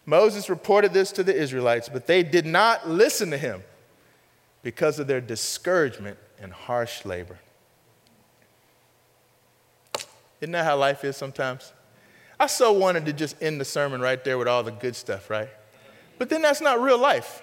Moses 0.06 0.48
reported 0.48 0.92
this 0.92 1.12
to 1.12 1.22
the 1.22 1.34
Israelites, 1.34 1.88
but 1.88 2.06
they 2.06 2.22
did 2.22 2.46
not 2.46 2.88
listen 2.88 3.30
to 3.30 3.38
him 3.38 3.62
because 4.62 4.98
of 4.98 5.06
their 5.06 5.20
discouragement 5.20 6.18
and 6.40 6.52
harsh 6.52 7.04
labor. 7.04 7.38
Isn't 10.40 10.52
that 10.52 10.64
how 10.64 10.76
life 10.76 11.04
is 11.04 11.16
sometimes? 11.16 11.72
I 12.38 12.46
so 12.46 12.72
wanted 12.72 13.04
to 13.06 13.12
just 13.12 13.40
end 13.42 13.60
the 13.60 13.64
sermon 13.64 14.00
right 14.00 14.22
there 14.24 14.38
with 14.38 14.48
all 14.48 14.62
the 14.62 14.72
good 14.72 14.96
stuff, 14.96 15.28
right? 15.28 15.48
But 16.20 16.28
then 16.28 16.42
that's 16.42 16.60
not 16.60 16.82
real 16.82 16.98
life. 16.98 17.42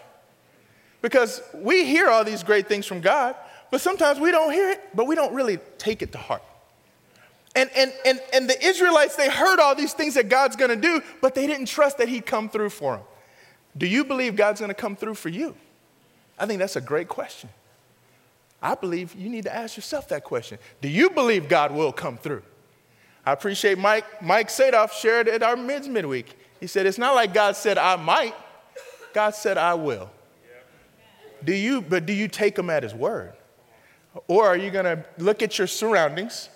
Because 1.01 1.41
we 1.55 1.83
hear 1.83 2.09
all 2.09 2.23
these 2.23 2.43
great 2.43 2.67
things 2.67 2.85
from 2.85 3.01
God, 3.01 3.35
but 3.71 3.81
sometimes 3.81 4.19
we 4.19 4.29
don't 4.29 4.51
hear 4.51 4.69
it, 4.69 4.81
but 4.93 5.07
we 5.07 5.15
don't 5.15 5.33
really 5.33 5.57
take 5.79 6.03
it 6.03 6.11
to 6.11 6.19
heart. 6.19 6.43
And, 7.55 7.71
and, 7.75 7.91
and, 8.05 8.21
and 8.31 8.47
the 8.47 8.63
Israelites, 8.63 9.15
they 9.15 9.31
heard 9.31 9.59
all 9.59 9.73
these 9.73 9.93
things 9.93 10.13
that 10.13 10.29
God's 10.29 10.55
gonna 10.55 10.75
do, 10.75 11.01
but 11.23 11.33
they 11.33 11.47
didn't 11.47 11.65
trust 11.65 11.97
that 11.97 12.07
He'd 12.07 12.27
come 12.27 12.49
through 12.49 12.69
for 12.69 12.97
them. 12.97 13.05
Do 13.75 13.87
you 13.87 14.05
believe 14.05 14.35
God's 14.35 14.61
gonna 14.61 14.75
come 14.75 14.95
through 14.95 15.15
for 15.15 15.29
you? 15.29 15.55
I 16.37 16.45
think 16.45 16.59
that's 16.59 16.75
a 16.75 16.81
great 16.81 17.07
question. 17.07 17.49
I 18.61 18.75
believe 18.75 19.15
you 19.15 19.27
need 19.27 19.45
to 19.45 19.55
ask 19.55 19.75
yourself 19.75 20.07
that 20.09 20.23
question. 20.23 20.59
Do 20.83 20.87
you 20.87 21.09
believe 21.09 21.49
God 21.49 21.71
will 21.71 21.91
come 21.91 22.19
through? 22.19 22.43
I 23.25 23.31
appreciate 23.31 23.79
Mike, 23.79 24.21
Mike 24.21 24.49
Sadoff 24.49 24.91
shared 24.91 25.27
at 25.27 25.41
our 25.41 25.55
mids 25.55 25.87
midweek. 25.87 26.37
He 26.59 26.67
said, 26.67 26.85
It's 26.85 26.99
not 26.99 27.15
like 27.15 27.33
God 27.33 27.55
said, 27.55 27.79
I 27.79 27.95
might, 27.95 28.35
God 29.13 29.35
said, 29.35 29.57
I 29.57 29.73
will. 29.73 30.09
Do 31.43 31.53
you, 31.53 31.81
but 31.81 32.05
do 32.05 32.13
you 32.13 32.27
take 32.27 32.57
him 32.57 32.69
at 32.69 32.83
his 32.83 32.93
word? 32.93 33.33
Or 34.27 34.47
are 34.47 34.57
you 34.57 34.71
gonna 34.71 35.05
look 35.17 35.43
at 35.43 35.57
your 35.57 35.67
surroundings? 35.67 36.49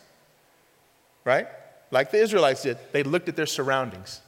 right? 1.24 1.48
Like 1.90 2.12
the 2.12 2.20
Israelites 2.20 2.64
did. 2.64 2.78
They 2.92 3.04
looked 3.04 3.30
at 3.30 3.36
their 3.36 3.46
surroundings, 3.46 4.22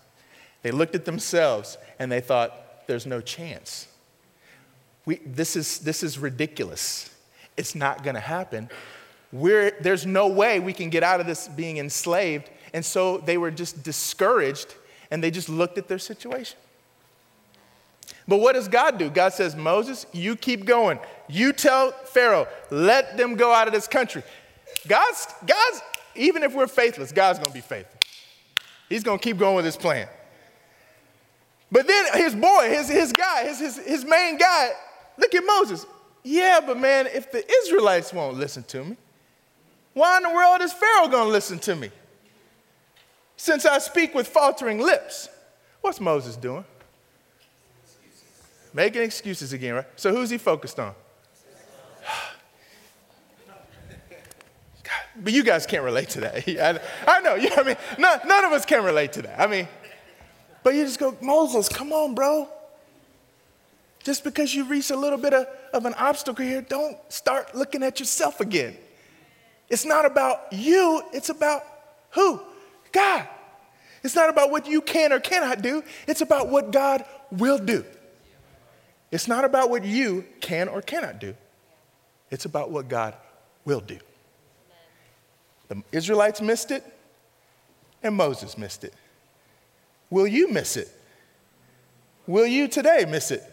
they 0.61 0.71
looked 0.71 0.95
at 0.95 1.05
themselves, 1.05 1.77
and 1.99 2.11
they 2.11 2.21
thought, 2.21 2.87
there's 2.87 3.05
no 3.05 3.21
chance. 3.21 3.87
We, 5.05 5.15
this, 5.25 5.55
is, 5.55 5.79
this 5.79 6.03
is 6.03 6.17
ridiculous. 6.17 7.13
It's 7.57 7.75
not 7.75 8.03
going 8.03 8.15
to 8.15 8.21
happen. 8.21 8.69
We're, 9.31 9.71
there's 9.81 10.05
no 10.05 10.27
way 10.27 10.59
we 10.59 10.73
can 10.73 10.89
get 10.89 11.03
out 11.03 11.19
of 11.19 11.25
this 11.25 11.47
being 11.47 11.77
enslaved. 11.77 12.49
And 12.73 12.85
so 12.85 13.17
they 13.17 13.37
were 13.37 13.51
just 13.51 13.83
discouraged 13.83 14.75
and 15.11 15.21
they 15.23 15.29
just 15.29 15.49
looked 15.49 15.77
at 15.77 15.87
their 15.87 15.99
situation. 15.99 16.57
But 18.27 18.37
what 18.37 18.53
does 18.53 18.67
God 18.67 18.97
do? 18.97 19.09
God 19.09 19.33
says, 19.33 19.55
Moses, 19.55 20.05
you 20.13 20.35
keep 20.35 20.65
going. 20.65 20.99
You 21.27 21.51
tell 21.51 21.91
Pharaoh, 21.91 22.47
let 22.69 23.17
them 23.17 23.35
go 23.35 23.51
out 23.51 23.67
of 23.67 23.73
this 23.73 23.87
country. 23.87 24.23
God's, 24.87 25.27
God's 25.45 25.81
even 26.15 26.43
if 26.43 26.53
we're 26.53 26.67
faithless, 26.67 27.11
God's 27.11 27.39
going 27.39 27.49
to 27.49 27.53
be 27.53 27.61
faithful. 27.61 27.99
He's 28.89 29.03
going 29.03 29.19
to 29.19 29.23
keep 29.23 29.37
going 29.37 29.55
with 29.55 29.65
his 29.65 29.77
plan. 29.77 30.07
But 31.71 31.87
then 31.87 32.05
his 32.13 32.35
boy, 32.35 32.69
his, 32.69 32.87
his 32.87 33.11
guy, 33.11 33.45
his, 33.45 33.59
his, 33.59 33.77
his 33.77 34.05
main 34.05 34.37
guy, 34.37 34.69
look 35.17 35.33
at 35.33 35.43
Moses. 35.45 35.85
Yeah, 36.23 36.59
but 36.65 36.79
man, 36.79 37.07
if 37.07 37.31
the 37.31 37.43
Israelites 37.63 38.13
won't 38.13 38.37
listen 38.37 38.63
to 38.63 38.83
me, 38.83 38.97
why 39.93 40.17
in 40.17 40.23
the 40.23 40.29
world 40.29 40.61
is 40.61 40.71
Pharaoh 40.71 41.07
going 41.07 41.25
to 41.25 41.31
listen 41.31 41.59
to 41.59 41.75
me? 41.75 41.89
Since 43.35 43.65
I 43.65 43.79
speak 43.79 44.13
with 44.13 44.27
faltering 44.27 44.79
lips. 44.79 45.29
What's 45.81 45.99
Moses 45.99 46.35
doing? 46.35 46.63
Making 48.73 49.03
excuses 49.03 49.53
again, 49.53 49.75
right? 49.75 49.85
So 49.95 50.13
who's 50.13 50.29
he 50.31 50.37
focused 50.37 50.79
on? 50.79 50.95
but 55.15 55.31
you 55.31 55.43
guys 55.43 55.65
can't 55.65 55.83
relate 55.83 56.09
to 56.09 56.21
that. 56.21 56.47
I, 56.47 56.79
I 57.07 57.21
know, 57.21 57.35
you 57.35 57.49
know 57.49 57.57
I 57.57 57.63
mean? 57.63 57.77
None, 57.99 58.19
none 58.25 58.45
of 58.45 58.51
us 58.51 58.65
can 58.65 58.83
relate 58.83 59.13
to 59.13 59.21
that. 59.23 59.39
I 59.39 59.47
mean, 59.47 59.67
but 60.63 60.73
you 60.73 60.83
just 60.83 60.99
go, 60.99 61.15
Moses, 61.21 61.69
come 61.69 61.93
on, 61.93 62.15
bro. 62.15 62.47
Just 64.03 64.23
because 64.23 64.53
you 64.53 64.65
reach 64.65 64.89
a 64.89 64.95
little 64.95 65.19
bit 65.19 65.33
of, 65.33 65.47
of 65.73 65.85
an 65.85 65.93
obstacle 65.93 66.43
here, 66.43 66.61
don't 66.61 66.97
start 67.09 67.55
looking 67.55 67.83
at 67.83 67.99
yourself 67.99 68.41
again. 68.41 68.75
It's 69.69 69.85
not 69.85 70.05
about 70.05 70.51
you, 70.51 71.03
it's 71.13 71.29
about 71.29 71.63
who? 72.11 72.41
God. 72.91 73.27
It's 74.03 74.15
not 74.15 74.29
about 74.29 74.51
what 74.51 74.67
you 74.67 74.81
can 74.81 75.13
or 75.13 75.19
cannot 75.19 75.61
do, 75.61 75.83
it's 76.07 76.21
about 76.21 76.49
what 76.49 76.71
God 76.71 77.05
will 77.31 77.57
do. 77.57 77.85
It's 79.13 79.27
not 79.27 79.45
about 79.45 79.69
what 79.69 79.85
you 79.85 80.25
can 80.41 80.67
or 80.67 80.81
cannot 80.81 81.19
do, 81.19 81.35
it's 82.31 82.45
about 82.45 82.71
what 82.71 82.89
God 82.89 83.13
will 83.63 83.79
do. 83.79 83.99
The 85.67 85.83
Israelites 85.91 86.41
missed 86.41 86.71
it, 86.71 86.83
and 88.01 88.15
Moses 88.15 88.57
missed 88.57 88.83
it. 88.83 88.93
Will 90.09 90.25
you 90.25 90.49
miss 90.49 90.77
it? 90.77 90.89
Will 92.25 92.47
you 92.47 92.67
today 92.67 93.05
miss 93.07 93.29
it? 93.29 93.43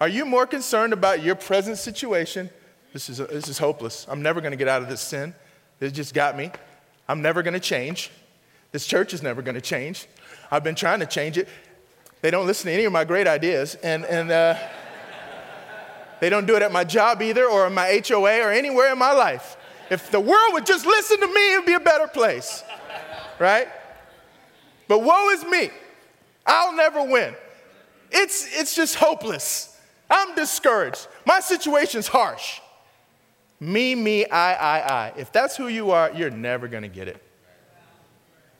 Are 0.00 0.08
you 0.08 0.24
more 0.24 0.46
concerned 0.46 0.92
about 0.92 1.20
your 1.20 1.34
present 1.34 1.76
situation? 1.76 2.48
This 2.92 3.08
is, 3.10 3.18
this 3.18 3.48
is 3.48 3.58
hopeless. 3.58 4.06
I'm 4.08 4.22
never 4.22 4.40
going 4.40 4.52
to 4.52 4.56
get 4.56 4.68
out 4.68 4.82
of 4.82 4.88
this 4.88 5.00
sin. 5.00 5.34
It 5.80 5.90
just 5.90 6.14
got 6.14 6.36
me. 6.36 6.52
I'm 7.08 7.22
never 7.22 7.42
going 7.42 7.54
to 7.54 7.60
change. 7.60 8.10
This 8.70 8.86
church 8.86 9.12
is 9.14 9.20
never 9.20 9.42
going 9.42 9.56
to 9.56 9.60
change. 9.60 10.06
I've 10.48 10.62
been 10.62 10.76
trying 10.76 11.00
to 11.00 11.06
change 11.06 11.38
it. 11.38 11.48
They 12.22 12.30
don't 12.30 12.46
listen 12.46 12.66
to 12.66 12.72
any 12.72 12.84
of 12.84 12.92
my 12.92 13.04
great 13.04 13.26
ideas, 13.26 13.76
and, 13.76 14.04
and 14.04 14.30
uh, 14.30 14.56
they 16.20 16.28
don't 16.28 16.46
do 16.46 16.56
it 16.56 16.62
at 16.62 16.70
my 16.70 16.84
job 16.84 17.22
either, 17.22 17.46
or 17.46 17.66
in 17.66 17.74
my 17.74 18.02
HOA, 18.06 18.40
or 18.40 18.50
anywhere 18.50 18.92
in 18.92 18.98
my 18.98 19.12
life. 19.12 19.56
If 19.90 20.10
the 20.10 20.20
world 20.20 20.52
would 20.52 20.66
just 20.66 20.86
listen 20.86 21.20
to 21.20 21.26
me, 21.26 21.54
it 21.54 21.58
would 21.58 21.66
be 21.66 21.74
a 21.74 21.80
better 21.80 22.06
place, 22.06 22.62
right? 23.38 23.68
But 24.86 25.02
woe 25.02 25.30
is 25.30 25.44
me. 25.44 25.70
I'll 26.46 26.74
never 26.74 27.02
win. 27.04 27.34
It's, 28.10 28.58
it's 28.58 28.74
just 28.74 28.96
hopeless. 28.96 29.78
I'm 30.10 30.34
discouraged. 30.34 31.06
My 31.24 31.40
situation's 31.40 32.08
harsh. 32.08 32.60
Me, 33.60 33.94
me, 33.94 34.26
I, 34.26 34.54
I, 34.54 34.78
I. 34.80 35.12
If 35.16 35.32
that's 35.32 35.56
who 35.56 35.68
you 35.68 35.90
are, 35.90 36.10
you're 36.12 36.30
never 36.30 36.66
going 36.66 36.82
to 36.82 36.88
get 36.88 37.08
it. 37.08 37.22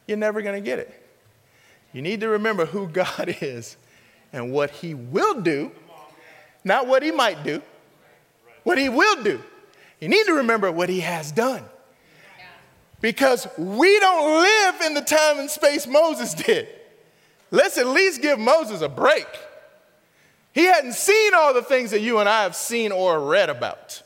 You're 0.07 0.19
never 0.19 0.43
going 0.43 0.63
to 0.63 0.65
get 0.65 0.79
it. 0.79 1.00
You 1.93 2.03
need 2.03 2.21
to 2.21 2.29
remember 2.29 2.67
who 2.67 2.87
God 2.89 3.37
is 3.41 3.77
and 4.33 4.53
what 4.53 4.71
He 4.71 4.95
will 4.95 5.41
do, 5.41 5.73
not 6.65 6.87
what 6.87 7.03
He 7.03 7.11
might 7.11 7.43
do, 7.43 7.63
what 8.63 8.79
He 8.79 8.89
will 8.89 9.23
do. 9.23 9.41
You 10.01 10.09
need 10.09 10.25
to 10.27 10.35
remember 10.35 10.71
what 10.71 10.89
He 10.89 11.01
has 11.01 11.33
done. 11.33 11.65
Because 13.01 13.49
we 13.57 13.99
don't 13.99 14.43
live 14.43 14.81
in 14.83 14.95
the 14.95 15.01
time 15.01 15.39
and 15.39 15.51
space 15.51 15.87
Moses 15.87 16.35
did. 16.35 16.69
Let's 17.51 17.79
at 17.79 17.87
least 17.87 18.21
give 18.21 18.39
Moses 18.39 18.83
a 18.83 18.89
break. 18.89 19.27
He 20.53 20.65
hadn't 20.65 20.93
seen 20.93 21.33
all 21.35 21.55
the 21.55 21.63
things 21.63 21.93
that 21.93 22.01
you 22.01 22.19
and 22.19 22.29
I 22.29 22.43
have 22.43 22.55
seen 22.55 22.93
or 22.93 23.21
read 23.21 23.49
about. 23.49 24.03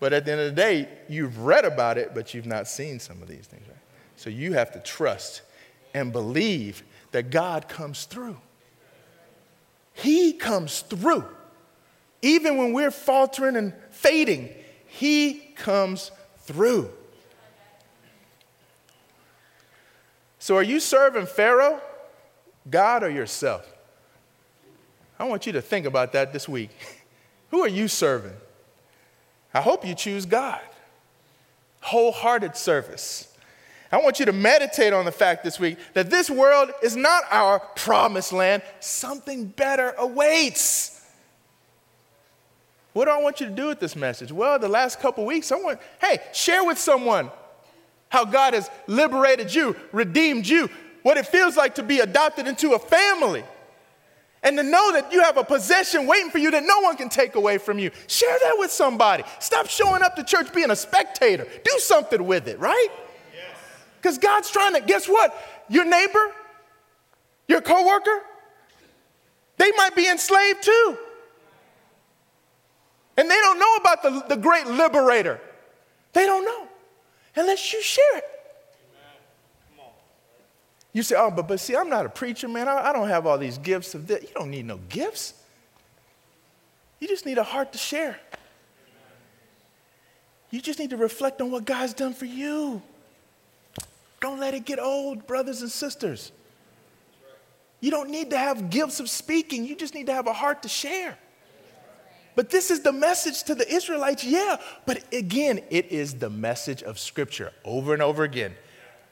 But 0.00 0.12
at 0.12 0.24
the 0.24 0.32
end 0.32 0.40
of 0.40 0.54
the 0.54 0.60
day, 0.60 0.88
you've 1.08 1.38
read 1.40 1.64
about 1.64 1.98
it, 1.98 2.14
but 2.14 2.34
you've 2.34 2.46
not 2.46 2.68
seen 2.68 2.98
some 2.98 3.22
of 3.22 3.28
these 3.28 3.46
things, 3.46 3.66
right? 3.68 3.76
So 4.16 4.30
you 4.30 4.52
have 4.54 4.72
to 4.72 4.80
trust 4.80 5.42
and 5.94 6.12
believe 6.12 6.82
that 7.12 7.30
God 7.30 7.68
comes 7.68 8.04
through. 8.04 8.36
He 9.94 10.32
comes 10.32 10.80
through. 10.80 11.24
Even 12.20 12.58
when 12.58 12.72
we're 12.72 12.90
faltering 12.90 13.56
and 13.56 13.72
fading, 13.90 14.48
He 14.86 15.34
comes 15.54 16.10
through. 16.38 16.90
So 20.38 20.56
are 20.56 20.62
you 20.62 20.80
serving 20.80 21.26
Pharaoh, 21.26 21.80
God, 22.68 23.02
or 23.02 23.10
yourself? 23.10 23.66
I 25.18 25.24
want 25.24 25.46
you 25.46 25.52
to 25.52 25.62
think 25.62 25.86
about 25.86 26.12
that 26.12 26.32
this 26.32 26.48
week. 26.48 26.70
Who 27.50 27.60
are 27.60 27.68
you 27.68 27.88
serving? 27.88 28.36
I 29.54 29.60
hope 29.60 29.86
you 29.86 29.94
choose 29.94 30.26
God. 30.26 30.60
Wholehearted 31.82 32.56
service. 32.56 33.33
I 33.94 33.98
want 33.98 34.18
you 34.18 34.26
to 34.26 34.32
meditate 34.32 34.92
on 34.92 35.04
the 35.04 35.12
fact 35.12 35.44
this 35.44 35.60
week 35.60 35.78
that 35.92 36.10
this 36.10 36.28
world 36.28 36.72
is 36.82 36.96
not 36.96 37.22
our 37.30 37.60
promised 37.60 38.32
land, 38.32 38.64
something 38.80 39.46
better 39.46 39.94
awaits. 39.96 41.00
What 42.92 43.04
do 43.04 43.12
I 43.12 43.22
want 43.22 43.38
you 43.38 43.46
to 43.46 43.52
do 43.52 43.68
with 43.68 43.78
this 43.78 43.94
message? 43.94 44.32
Well, 44.32 44.58
the 44.58 44.68
last 44.68 44.98
couple 44.98 45.24
weeks, 45.24 45.46
someone, 45.46 45.78
hey, 46.00 46.18
share 46.32 46.64
with 46.64 46.76
someone 46.76 47.30
how 48.08 48.24
God 48.24 48.54
has 48.54 48.68
liberated 48.88 49.54
you, 49.54 49.76
redeemed 49.92 50.48
you, 50.48 50.68
what 51.04 51.16
it 51.16 51.28
feels 51.28 51.56
like 51.56 51.76
to 51.76 51.84
be 51.84 52.00
adopted 52.00 52.48
into 52.48 52.72
a 52.72 52.80
family 52.80 53.44
and 54.42 54.56
to 54.56 54.64
know 54.64 54.92
that 54.92 55.12
you 55.12 55.22
have 55.22 55.36
a 55.36 55.44
possession 55.44 56.08
waiting 56.08 56.32
for 56.32 56.38
you 56.38 56.50
that 56.50 56.64
no 56.64 56.80
one 56.80 56.96
can 56.96 57.08
take 57.08 57.36
away 57.36 57.58
from 57.58 57.78
you. 57.78 57.92
Share 58.08 58.38
that 58.42 58.56
with 58.58 58.72
somebody. 58.72 59.22
Stop 59.38 59.68
showing 59.68 60.02
up 60.02 60.16
to 60.16 60.24
church 60.24 60.52
being 60.52 60.72
a 60.72 60.76
spectator. 60.76 61.46
Do 61.64 61.78
something 61.78 62.26
with 62.26 62.48
it, 62.48 62.58
right? 62.58 62.88
Because. 64.04 64.18
God's 64.18 64.50
trying 64.50 64.74
to, 64.74 64.82
guess 64.82 65.08
what? 65.08 65.34
Your 65.70 65.86
neighbor, 65.86 66.30
your 67.48 67.62
coworker, 67.62 68.20
they 69.56 69.70
might 69.78 69.96
be 69.96 70.06
enslaved 70.08 70.62
too. 70.62 70.98
And 73.16 73.30
they 73.30 73.36
don't 73.36 73.58
know 73.58 73.76
about 73.76 74.02
the, 74.02 74.34
the 74.34 74.36
great 74.36 74.66
liberator. 74.66 75.40
They 76.12 76.26
don't 76.26 76.44
know 76.44 76.68
unless 77.36 77.72
you 77.72 77.80
share 77.80 78.18
it. 78.18 78.24
You 80.92 81.02
say, 81.02 81.16
oh, 81.18 81.30
but, 81.30 81.48
but 81.48 81.58
see, 81.58 81.74
I'm 81.74 81.88
not 81.88 82.04
a 82.06 82.08
preacher, 82.08 82.46
man. 82.46 82.68
I, 82.68 82.90
I 82.90 82.92
don't 82.92 83.08
have 83.08 83.26
all 83.26 83.38
these 83.38 83.58
gifts 83.58 83.94
of 83.94 84.06
this. 84.06 84.22
You 84.22 84.34
don't 84.34 84.50
need 84.50 84.66
no 84.66 84.78
gifts. 84.90 85.34
You 87.00 87.08
just 87.08 87.24
need 87.24 87.38
a 87.38 87.42
heart 87.42 87.72
to 87.72 87.78
share. 87.78 88.20
You 90.50 90.60
just 90.60 90.78
need 90.78 90.90
to 90.90 90.96
reflect 90.96 91.40
on 91.40 91.50
what 91.50 91.64
God's 91.64 91.94
done 91.94 92.12
for 92.14 92.26
you. 92.26 92.82
Don't 94.24 94.40
let 94.40 94.54
it 94.54 94.64
get 94.64 94.78
old, 94.78 95.26
brothers 95.26 95.60
and 95.60 95.70
sisters. 95.70 96.32
You 97.80 97.90
don't 97.90 98.08
need 98.08 98.30
to 98.30 98.38
have 98.38 98.70
gifts 98.70 98.98
of 98.98 99.10
speaking, 99.10 99.66
you 99.66 99.76
just 99.76 99.92
need 99.92 100.06
to 100.06 100.14
have 100.14 100.26
a 100.26 100.32
heart 100.32 100.62
to 100.62 100.68
share. 100.70 101.18
But 102.34 102.48
this 102.48 102.70
is 102.70 102.80
the 102.80 102.90
message 102.90 103.42
to 103.42 103.54
the 103.54 103.70
Israelites, 103.70 104.24
yeah. 104.24 104.56
But 104.86 105.04
again, 105.12 105.60
it 105.68 105.92
is 105.92 106.14
the 106.14 106.30
message 106.30 106.82
of 106.82 106.98
Scripture 106.98 107.52
over 107.66 107.92
and 107.92 108.00
over 108.00 108.24
again. 108.24 108.54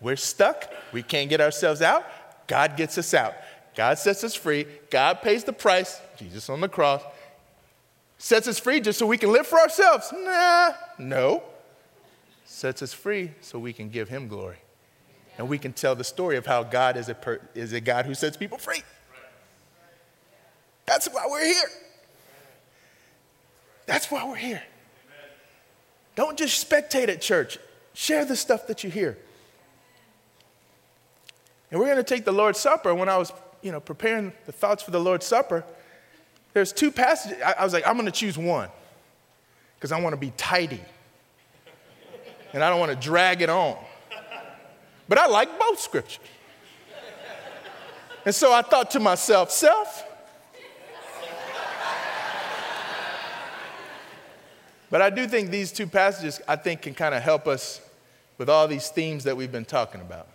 We're 0.01 0.17
stuck. 0.17 0.73
We 0.93 1.03
can't 1.03 1.29
get 1.29 1.43
ourselves 1.43 1.83
out. 1.83 2.07
God 2.47 2.79
gets 2.79 2.97
us 2.97 3.13
out. 3.13 3.35
God 3.77 3.99
sets 3.99 4.25
us 4.25 4.35
free. 4.35 4.67
God 4.89 5.21
pays 5.21 5.45
the 5.45 5.53
price, 5.53 6.01
Jesus 6.17 6.49
on 6.49 6.63
the 6.63 6.71
cross, 6.71 7.03
sets 8.17 8.49
us 8.49 8.59
free 8.59 8.81
just 8.81 8.99
so 8.99 9.07
we 9.07 9.19
can 9.19 9.31
live 9.31 9.47
for 9.47 9.61
ourselves. 9.61 10.11
Nah, 10.11 10.71
no. 10.99 11.43
Sets 12.47 12.81
us 12.81 12.95
free 12.95 13.33
so 13.43 13.59
we 13.59 13.75
can 13.75 13.91
give 13.91 14.09
Him 14.09 14.27
glory. 14.27 14.57
And 15.39 15.49
we 15.49 15.59
can 15.59 15.73
tell 15.73 15.95
the 15.95 16.05
story 16.05 16.37
of 16.37 16.47
how 16.47 16.63
God 16.63 16.97
is 16.97 17.09
a, 17.09 17.15
per- 17.15 17.41
is 17.55 17.73
a 17.73 17.81
God 17.81 18.07
who 18.07 18.15
sets 18.15 18.37
people 18.37 18.59
free. 18.59 18.83
That's 20.87 21.09
why 21.09 21.27
we're 21.29 21.47
here. 21.47 21.71
That's 23.87 24.11
why 24.11 24.25
we're 24.29 24.37
here. 24.37 24.63
Don't 26.15 26.37
just 26.37 26.69
spectate 26.69 27.09
at 27.09 27.21
church, 27.21 27.59
share 27.95 28.25
the 28.25 28.37
stuff 28.37 28.67
that 28.67 28.85
you 28.85 28.91
hear. 28.91 29.17
And 31.71 31.81
we're 31.81 31.87
going 31.87 31.97
to 31.97 32.05
take 32.05 32.25
the 32.25 32.33
Lord's 32.33 32.61
Supper. 32.61 32.95
When 32.95 33.09
I 33.09 33.17
was, 33.17 33.33
you 33.63 33.73
know, 33.73 33.81
preparing 33.81 34.33
the 34.45 34.53
thoughts 34.53 34.83
for 34.83 34.91
the 34.91 35.01
Lord's 35.01 35.25
Supper, 35.25 35.65
there's 36.53 36.73
two 36.73 36.91
passages. 36.91 37.39
I, 37.43 37.55
I 37.61 37.65
was 37.65 37.73
like, 37.73 37.87
I'm 37.87 37.95
going 37.95 38.05
to 38.05 38.13
choose 38.13 38.37
one 38.37 38.69
because 39.77 39.91
I 39.91 40.01
want 40.01 40.13
to 40.13 40.21
be 40.21 40.33
tidy 40.37 40.81
and 42.53 42.63
I 42.63 42.69
don't 42.69 42.79
want 42.79 42.93
to 42.93 42.99
drag 43.09 43.41
it 43.41 43.49
on. 43.49 43.77
But 45.09 45.19
I 45.19 45.27
like 45.27 45.59
both 45.59 45.81
scriptures. 45.81 46.25
And 48.25 48.35
so 48.35 48.53
I 48.53 48.63
thought 48.63 48.91
to 48.93 49.01
myself, 49.01 49.51
self, 49.51 50.05
But 54.93 55.01
I 55.01 55.09
do 55.09 55.27
think 55.27 55.49
these 55.49 55.73
two 55.73 55.87
passages, 55.87 56.39
I 56.47 56.55
think, 56.55 56.83
can 56.83 56.93
kind 56.93 57.15
of 57.15 57.23
help 57.23 57.49
us 57.49 57.81
with 58.37 58.51
all 58.51 58.69
these 58.69 58.91
themes 58.91 59.25
that 59.25 59.35
we've 59.35 59.51
been 59.51 59.65
talking 59.65 60.03
about. 60.03 60.29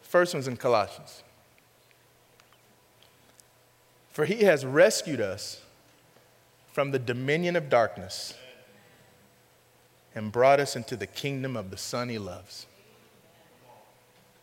First 0.00 0.32
one's 0.32 0.46
in 0.46 0.56
Colossians. 0.56 1.24
For 4.12 4.26
he 4.26 4.44
has 4.44 4.64
rescued 4.64 5.20
us 5.20 5.60
from 6.72 6.92
the 6.92 7.00
dominion 7.00 7.56
of 7.56 7.68
darkness 7.68 8.34
and 10.14 10.30
brought 10.30 10.60
us 10.60 10.76
into 10.76 10.96
the 10.96 11.08
kingdom 11.08 11.56
of 11.56 11.70
the 11.70 11.76
Son 11.76 12.10
he 12.10 12.18
loves, 12.18 12.66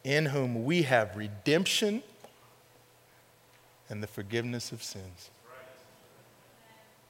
in 0.10 0.26
whom 0.26 0.66
we 0.66 0.82
have 0.82 1.16
redemption 1.16 2.02
and 3.90 4.02
the 4.02 4.08
forgiveness 4.08 4.72
of 4.72 4.82
sins. 4.82 5.30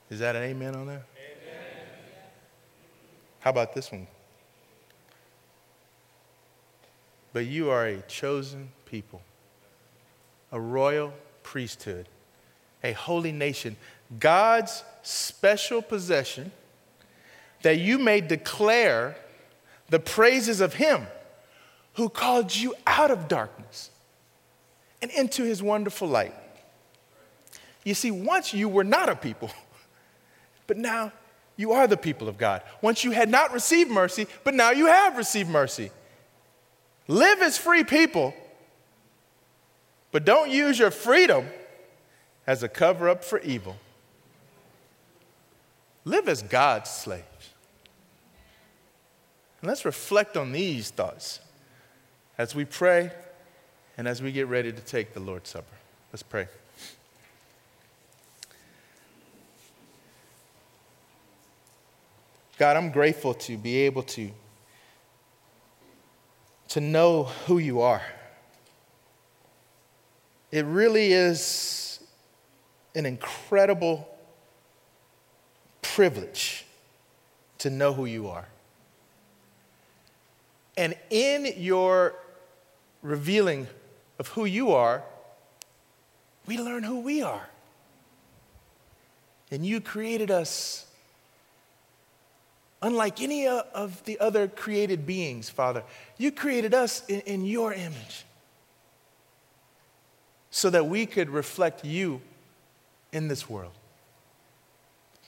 Is 0.09 0.19
that 0.19 0.35
an 0.35 0.43
amen 0.43 0.75
on 0.75 0.87
that? 0.87 1.03
Amen. 1.15 1.65
How 3.39 3.51
about 3.51 3.73
this 3.73 3.91
one? 3.91 4.07
but 7.31 7.45
you 7.45 7.69
are 7.69 7.85
a 7.85 8.01
chosen 8.01 8.69
people, 8.85 9.21
a 10.51 10.59
royal 10.59 11.13
priesthood, 11.43 12.07
a 12.83 12.91
holy 12.93 13.31
nation, 13.31 13.75
God's 14.19 14.83
special 15.03 15.81
possession, 15.81 16.51
that 17.61 17.77
you 17.77 17.99
may 17.99 18.21
declare 18.21 19.15
the 19.89 19.99
praises 19.99 20.61
of 20.61 20.73
Him 20.73 21.05
who 21.93 22.09
called 22.09 22.55
you 22.55 22.75
out 22.87 23.11
of 23.11 23.27
darkness 23.27 23.89
and 25.01 25.11
into 25.11 25.43
His 25.43 25.61
wonderful 25.61 26.07
light. 26.07 26.33
You 27.83 27.93
see, 27.93 28.11
once 28.11 28.53
you 28.53 28.69
were 28.69 28.83
not 28.83 29.09
a 29.09 29.15
people, 29.15 29.51
but 30.67 30.77
now 30.77 31.11
you 31.55 31.71
are 31.73 31.87
the 31.87 31.97
people 31.97 32.29
of 32.29 32.37
God. 32.37 32.61
Once 32.81 33.03
you 33.03 33.11
had 33.11 33.29
not 33.29 33.51
received 33.51 33.91
mercy, 33.91 34.27
but 34.43 34.53
now 34.53 34.71
you 34.71 34.87
have 34.87 35.17
received 35.17 35.49
mercy. 35.49 35.91
Live 37.07 37.41
as 37.41 37.57
free 37.57 37.83
people, 37.83 38.33
but 40.11 40.25
don't 40.25 40.49
use 40.49 40.77
your 40.79 40.91
freedom 40.91 41.45
as 42.45 42.63
a 42.63 42.69
cover 42.69 43.09
up 43.09 43.23
for 43.23 43.39
evil. 43.39 43.75
Live 46.05 46.29
as 46.29 46.41
God's 46.41 46.89
slaves. 46.89 47.23
And 49.61 49.67
let's 49.67 49.85
reflect 49.85 50.37
on 50.37 50.51
these 50.51 50.91
thoughts 50.91 51.41
as 52.39 52.55
we 52.55 52.63
pray 52.63 53.11
and 53.97 54.07
as 54.07 54.21
we 54.21 54.31
get 54.31 54.47
ready 54.47 54.71
to 54.71 54.79
take 54.79 55.13
the 55.13 55.19
Lord's 55.19 55.49
Supper. 55.49 55.75
Let's 56.13 56.23
pray. 56.23 56.47
God, 62.57 62.77
I'm 62.77 62.91
grateful 62.91 63.33
to 63.33 63.57
be 63.57 63.79
able 63.79 64.03
to, 64.03 64.31
to 66.69 66.79
know 66.79 67.23
who 67.45 67.57
you 67.57 67.81
are. 67.81 68.01
It 70.49 70.63
really 70.63 71.11
is 71.11 72.01
an 72.95 73.05
incredible 73.05 74.07
privilege 75.81 76.65
to 77.57 77.69
know 77.69 77.91
who 77.93 78.05
you 78.05 78.29
are. 78.29 78.47
And 80.77 80.95
in 81.09 81.53
your 81.57 82.15
revealing 83.01 83.67
of 84.17 84.27
who 84.29 84.45
you 84.45 84.71
are, 84.71 85.03
we 86.45 86.57
learn 86.57 86.83
who 86.83 86.99
we 86.99 87.21
are. 87.21 87.47
And 89.51 89.65
you 89.65 89.81
created 89.81 90.29
us 90.29 90.85
unlike 92.81 93.21
any 93.21 93.47
of 93.47 94.03
the 94.05 94.19
other 94.19 94.47
created 94.47 95.05
beings, 95.05 95.49
Father. 95.49 95.83
You 96.17 96.31
created 96.31 96.73
us 96.73 97.03
in, 97.07 97.21
in, 97.21 97.45
your 97.45 97.73
image 97.73 98.25
so 100.49 100.69
that 100.69 100.85
we 100.87 101.05
could 101.05 101.29
reflect 101.29 101.83
you 101.83 102.21
in 103.11 103.27
this 103.27 103.49
world. 103.49 103.73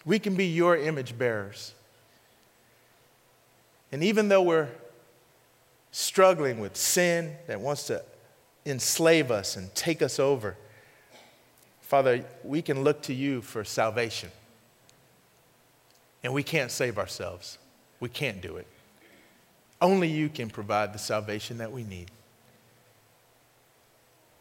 We 0.06 0.18
can 0.18 0.36
be 0.36 0.46
your 0.48 0.78
image 0.78 1.18
bearers. 1.18 1.74
And 3.92 4.04
even 4.04 4.30
though 4.30 4.42
we're 4.42 4.70
struggling 5.92 6.60
with 6.60 6.76
sin 6.76 7.36
that 7.48 7.60
wants 7.60 7.88
to 7.88 8.04
enslave 8.66 9.32
us 9.32 9.56
and 9.58 9.74
take 9.76 10.02
us 10.02 10.20
over, 10.20 10.56
Father, 11.82 12.24
we 12.44 12.62
can 12.62 12.84
look 12.84 13.02
to 13.04 13.14
you 13.14 13.42
for 13.42 13.64
salvation. 13.64 14.32
And 16.24 16.34
we 16.34 16.44
can't 16.44 16.72
save 16.72 16.98
ourselves. 16.98 17.58
We 18.00 18.10
can't 18.10 18.42
do 18.42 18.58
it. 18.58 18.68
Only 19.82 20.08
you 20.08 20.30
can 20.30 20.50
provide 20.50 20.94
the 20.94 21.00
salvation 21.00 21.58
that 21.58 21.72
we 21.72 21.84
need. 21.84 22.12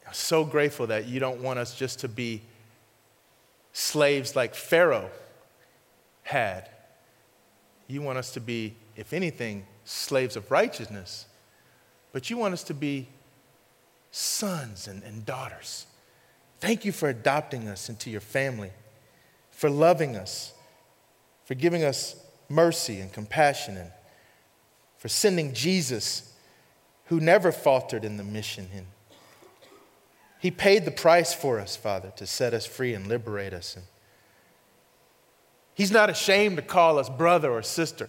I'm 0.06 0.12
so 0.14 0.44
grateful 0.44 0.86
that 0.88 1.06
you 1.06 1.18
don't 1.18 1.40
want 1.40 1.58
us 1.58 1.74
just 1.74 2.00
to 2.00 2.08
be 2.08 2.42
slaves 3.72 4.36
like 4.36 4.54
Pharaoh 4.54 5.10
had. 6.22 6.68
You 7.86 8.02
want 8.02 8.18
us 8.18 8.32
to 8.32 8.40
be, 8.40 8.74
if 8.96 9.12
anything, 9.12 9.66
slaves 9.84 10.36
of 10.36 10.50
righteousness. 10.50 11.26
But 12.12 12.31
you 12.31 12.37
want 12.37 12.55
us 12.55 12.62
to 12.64 12.75
be 12.75 13.09
sons 14.11 14.88
and, 14.88 15.03
and 15.03 15.25
daughters. 15.25 15.87
Thank 16.59 16.85
you 16.85 16.92
for 16.92 17.09
adopting 17.09 17.68
us 17.68 17.88
into 17.88 18.11
your 18.11 18.20
family, 18.20 18.70
for 19.51 19.70
loving 19.70 20.16
us 20.16 20.53
for 21.51 21.57
giving 21.57 21.83
us 21.83 22.14
mercy 22.49 23.01
and 23.01 23.12
compassion, 23.12 23.77
and 23.77 23.90
for 24.99 25.09
sending 25.09 25.53
Jesus, 25.53 26.33
who 27.07 27.18
never 27.18 27.51
faltered 27.51 28.05
in 28.05 28.18
the 28.18 28.23
mission. 28.23 28.68
And 28.73 28.87
he 30.38 30.53
paid 30.53 30.85
the 30.85 30.92
price 30.92 31.35
for 31.35 31.59
us, 31.59 31.75
Father, 31.75 32.12
to 32.14 32.25
set 32.25 32.55
us 32.55 32.66
free 32.66 32.94
and 32.94 33.09
liberate 33.09 33.53
us. 33.53 33.75
And 33.75 33.85
he's 35.75 35.90
not 35.90 36.09
ashamed 36.09 36.55
to 36.55 36.62
call 36.62 37.01
us 37.01 37.09
brother 37.09 37.51
or 37.51 37.62
sister. 37.62 38.09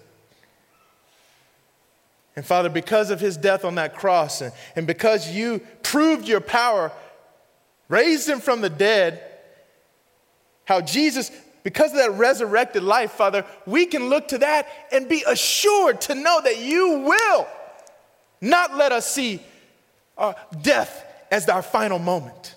And 2.36 2.46
Father, 2.46 2.70
because 2.70 3.10
of 3.10 3.20
his 3.20 3.38
death 3.38 3.66
on 3.66 3.76
that 3.76 3.96
cross, 3.96 4.42
and, 4.42 4.54
and 4.76 4.88
because 4.88 5.30
you 5.30 5.62
proved 5.84 6.28
your 6.28 6.42
power, 6.42 6.92
raised 7.90 8.28
him 8.28 8.40
from 8.40 8.62
the 8.62 8.70
dead, 8.70 9.22
how 10.66 10.82
Jesus 10.82 11.32
because 11.64 11.92
of 11.92 11.98
that 11.98 12.14
resurrected 12.14 12.84
life, 12.84 13.12
Father, 13.12 13.46
we 13.66 13.86
can 13.86 14.10
look 14.10 14.30
to 14.30 14.40
that 14.40 14.68
and 14.92 15.08
be 15.08 15.24
assured 15.28 16.02
to 16.02 16.16
know 16.16 16.42
that 16.42 16.58
you 16.58 17.00
will 17.00 17.48
not 18.42 18.76
let 18.76 18.92
us 18.92 19.10
see 19.10 19.42
uh, 20.18 20.34
death 20.62 21.06
as 21.30 21.48
our 21.50 21.62
final 21.62 22.00
moment. 22.00 22.56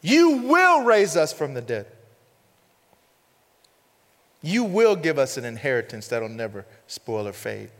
You 0.00 0.38
will 0.38 0.82
raise 0.82 1.16
us 1.16 1.32
from 1.32 1.54
the 1.54 1.60
dead. 1.60 1.86
You 4.42 4.64
will 4.64 4.96
give 4.96 5.18
us 5.18 5.36
an 5.36 5.44
inheritance 5.44 6.08
that'll 6.08 6.28
never 6.28 6.66
spoil 6.86 7.28
or 7.28 7.32
fade. 7.32 7.70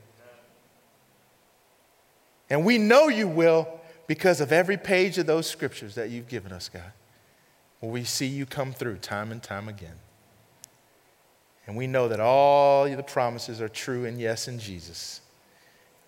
And 2.49 2.65
we 2.65 2.79
know 2.79 3.09
you 3.09 3.27
will 3.29 3.81
because 4.07 4.41
of 4.41 4.53
every 4.53 4.77
page 4.77 5.19
of 5.19 5.27
those 5.27 5.47
scriptures 5.47 5.95
that 5.97 6.11
you've 6.11 6.29
given 6.29 6.53
us, 6.53 6.69
God 6.69 6.93
we 7.83 8.05
see 8.05 8.27
you 8.27 8.47
come 8.47 8.73
through 8.73 8.97
time 8.99 9.33
and 9.33 9.43
time 9.43 9.69
again. 9.69 9.97
And 11.67 11.77
we 11.77 11.87
know 11.87 12.09
that 12.09 12.21
all 12.21 12.85
the 12.89 13.03
promises 13.03 13.61
are 13.61 13.69
true 13.69 14.05
and 14.05 14.21
yes 14.21 14.49
in 14.49 14.59
Jesus. 14.59 15.21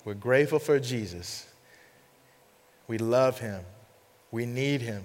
We're 0.04 0.14
grateful 0.14 0.58
for 0.58 0.78
Jesus. 0.78 1.46
We 2.86 2.98
love 2.98 3.40
him. 3.40 3.64
We 4.30 4.46
need 4.46 4.82
him. 4.82 5.04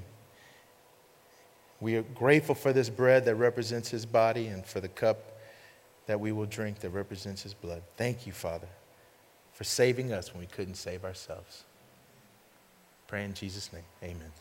We 1.80 1.96
are 1.96 2.02
grateful 2.02 2.56
for 2.56 2.74
this 2.74 2.90
bread 2.90 3.26
that 3.26 3.36
represents 3.36 3.90
his 3.90 4.06
body 4.06 4.48
and 4.48 4.66
for 4.66 4.80
the 4.80 4.88
cup 4.88 5.39
that 6.10 6.20
we 6.20 6.32
will 6.32 6.48
drink 6.48 6.80
that 6.80 6.90
represents 6.90 7.44
his 7.44 7.54
blood. 7.54 7.84
Thank 7.96 8.26
you, 8.26 8.34
Father, 8.34 8.68
for 9.54 9.64
saving 9.64 10.12
us 10.12 10.34
when 10.34 10.42
we 10.42 10.48
couldn't 10.48 10.74
save 10.74 11.06
ourselves. 11.06 11.66
Pray 13.06 13.24
in 13.24 13.36
Jesus' 13.36 13.70
name. 13.72 13.84
Amen. 14.02 14.32